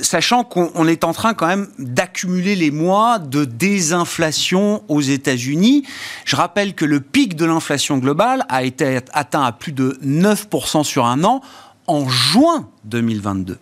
[0.00, 5.84] sachant qu'on est en train quand même d'accumuler les mois de désinflation aux États-Unis,
[6.24, 10.84] je rappelle que le pic de l'inflation globale a été atteint à plus de 9%
[10.84, 11.40] sur un an
[11.88, 13.58] en juin 2022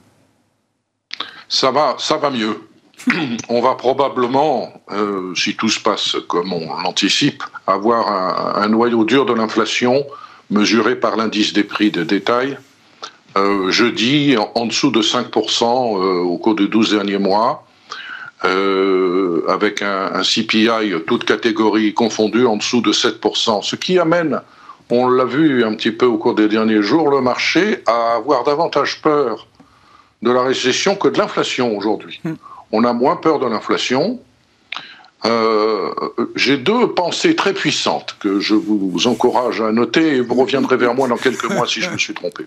[1.54, 2.60] ça va, mieux.
[3.48, 9.24] on va probablement, euh, si tout se passe comme on l'anticipe, avoir un, noyau dur
[9.24, 10.04] de l'inflation
[10.50, 12.58] mesuré par l'indice des prix de détail.
[13.36, 17.66] Euh, jeudi, en, dessous de 5% euh, au cours des 12 derniers mois,
[19.48, 24.40] avec un, CPI, toute catégorie confondue, en dessous de 7%, ce qui amène
[24.90, 28.44] on l'a vu un petit peu au cours des derniers jours, le marché a avoir
[28.44, 29.46] davantage peur
[30.24, 32.20] de la récession que de l'inflation aujourd'hui.
[32.24, 32.34] Hmm.
[32.72, 34.20] On a moins peur de l'inflation.
[35.26, 35.92] Euh,
[36.34, 40.94] j'ai deux pensées très puissantes que je vous encourage à noter et vous reviendrez vers
[40.94, 42.46] moi dans quelques mois si je me suis trompé.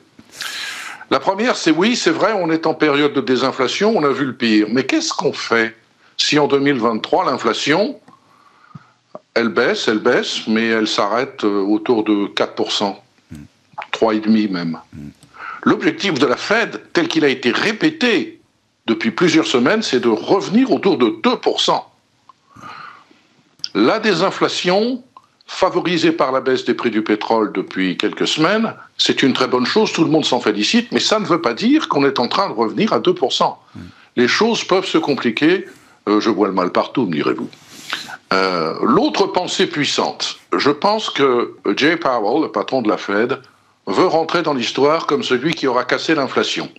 [1.10, 4.26] La première, c'est oui, c'est vrai, on est en période de désinflation, on a vu
[4.26, 4.68] le pire.
[4.70, 5.76] Mais qu'est-ce qu'on fait
[6.18, 8.00] si en 2023, l'inflation,
[9.36, 12.96] elle baisse, elle baisse, mais elle s'arrête euh, autour de 4%,
[13.94, 14.80] 3,5% même.
[15.64, 18.40] L'objectif de la Fed, tel qu'il a été répété
[18.86, 21.82] depuis plusieurs semaines, c'est de revenir autour de 2%.
[23.76, 25.04] La désinflation,
[25.46, 29.66] favorisée par la baisse des prix du pétrole depuis quelques semaines, c'est une très bonne
[29.66, 32.28] chose, tout le monde s'en félicite, mais ça ne veut pas dire qu'on est en
[32.28, 33.56] train de revenir à 2%.
[34.16, 35.66] Les choses peuvent se compliquer,
[36.10, 37.50] euh, je vois le mal partout, me direz-vous.
[38.34, 43.40] Euh, l'autre pensée puissante, je pense que Jay Powell, le patron de la Fed,
[43.88, 46.70] veut rentrer dans l'histoire comme celui qui aura cassé l'inflation.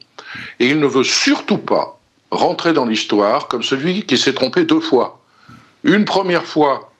[0.61, 1.99] Et il ne veut surtout pas
[2.31, 5.21] rentrer dans l'histoire comme celui qui s'est trompé deux fois.
[5.85, 6.93] Une première fois,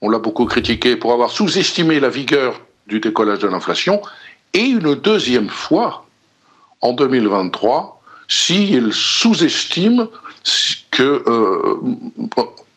[0.00, 4.00] on l'a beaucoup critiqué pour avoir sous-estimé la vigueur du décollage de l'inflation,
[4.54, 6.06] et une deuxième fois,
[6.80, 10.08] en 2023, s'il sous-estime
[10.90, 11.76] que euh,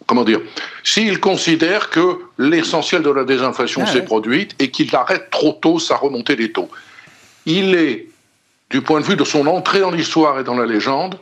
[0.06, 0.40] comment dire,
[0.84, 5.80] s'il considère que l'essentiel de la désinflation ah s'est produite et qu'il arrête trop tôt
[5.80, 6.70] sa remontée des taux.
[7.46, 8.10] Il est,
[8.70, 11.18] du point de vue de son entrée dans l'histoire et dans la légende,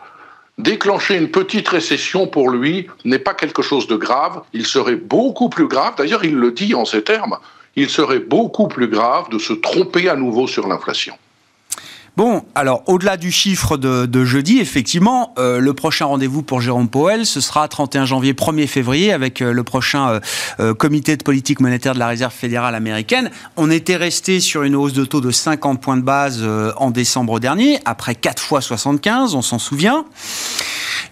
[0.58, 5.50] déclencher une petite récession pour lui n'est pas quelque chose de grave, il serait beaucoup
[5.50, 7.38] plus grave, d'ailleurs il le dit en ces termes,
[7.76, 11.16] il serait beaucoup plus grave de se tromper à nouveau sur l'inflation.
[12.18, 17.26] Bon, alors au-delà du chiffre de, jeudi, effectivement, euh, le prochain rendez-vous pour Jérôme Powell,
[17.26, 20.20] ce sera 31 janvier, 1er février, avec euh, le prochain
[20.60, 23.32] euh, comité de politique monétaire de la Réserve fédérale américaine.
[23.56, 26.46] On était resté sur une hausse de taux de 50 points de base
[26.76, 30.06] en décembre dernier, après 4 fois 75, on s'en souvient.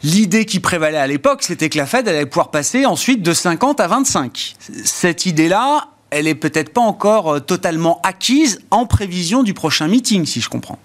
[0.04, 3.80] L'idée qui prévalait à l'époque, c'était que la Fed allait pouvoir passer ensuite de 50
[3.80, 4.56] à 25.
[4.84, 10.42] Cette idée-là, elle est peut-être pas encore totalement acquise en prévision du prochain meeting, si
[10.42, 10.78] je comprends.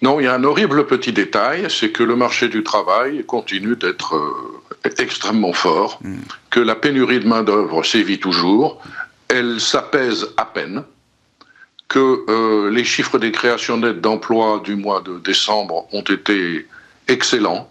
[0.00, 3.74] Non, il y a un horrible petit détail, c'est que le marché du travail continue
[3.74, 6.18] d'être euh, extrêmement fort, hmm.
[6.50, 8.80] que la pénurie de main-d'œuvre sévit toujours,
[9.28, 10.84] elle s'apaise à peine,
[11.88, 16.66] que euh, les chiffres des créations nettes d'emplois du mois de décembre ont été
[17.08, 17.68] excellents.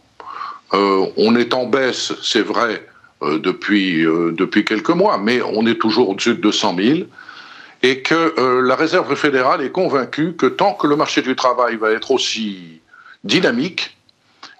[0.73, 2.85] Euh, on est en baisse, c'est vrai,
[3.21, 6.99] depuis, depuis quelques mois, mais on est toujours au-dessus de 200 000
[7.83, 11.75] et que euh, la Réserve fédérale est convaincue que tant que le marché du travail
[11.75, 12.81] va être aussi
[13.23, 13.97] dynamique,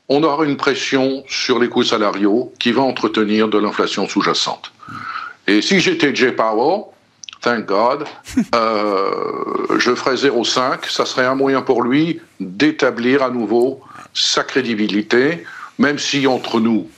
[0.09, 4.71] on aura une pression sur les coûts salariaux qui va entretenir de l'inflation sous-jacente.
[5.47, 6.85] Et si j'étais Jay Powell,
[7.41, 8.05] thank God,
[8.55, 10.89] euh, je ferais 0,5.
[10.89, 13.81] Ça serait un moyen pour lui d'établir à nouveau
[14.13, 15.43] sa crédibilité,
[15.77, 16.89] même si entre nous,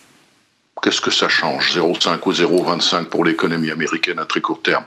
[0.81, 4.85] qu'est-ce que ça change, 0,5 ou 0,25 pour l'économie américaine à très court terme?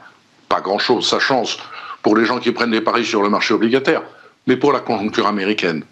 [0.53, 1.09] Pas grand-chose.
[1.09, 1.57] Ça change
[2.03, 4.03] pour les gens qui prennent des paris sur le marché obligataire.
[4.47, 5.85] Mais pour la conjoncture américaine,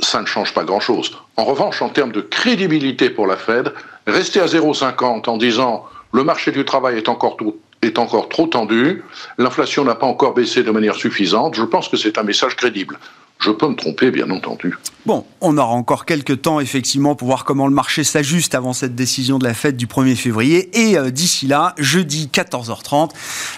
[0.00, 1.16] ça ne change pas grand-chose.
[1.36, 3.72] En revanche, en termes de crédibilité pour la Fed,
[4.08, 9.04] rester à 0,50 en disant le marché du travail est encore trop tendu,
[9.38, 12.98] l'inflation n'a pas encore baissé de manière suffisante, je pense que c'est un message crédible.
[13.40, 14.76] Je peux me tromper, bien entendu.
[15.06, 18.94] Bon, on aura encore quelques temps, effectivement, pour voir comment le marché s'ajuste avant cette
[18.94, 20.68] décision de la fête du 1er février.
[20.78, 23.12] Et euh, d'ici là, jeudi 14h30,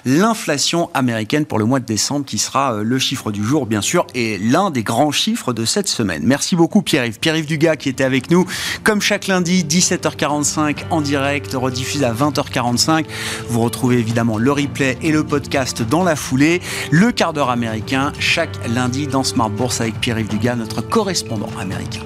[0.05, 3.81] l'inflation américaine pour le mois de décembre, qui sera euh, le chiffre du jour, bien
[3.81, 6.23] sûr, et l'un des grands chiffres de cette semaine.
[6.25, 7.19] Merci beaucoup, Pierre-Yves.
[7.19, 8.47] Pierre-Yves Dugas, qui était avec nous,
[8.85, 13.07] comme chaque lundi, 17h45 en direct, rediffusé à 20h45.
[13.49, 16.63] Vous retrouvez évidemment le replay et le podcast dans la foulée.
[16.93, 22.03] Le quart d'heure américain, chaque lundi dans Smart Bourse avec Pierre-Yves Dugas, notre correspondant américain.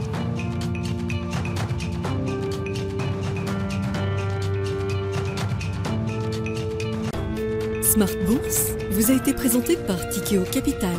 [7.82, 10.90] Smart Bourse vous a été présenté par Tikeo Capital.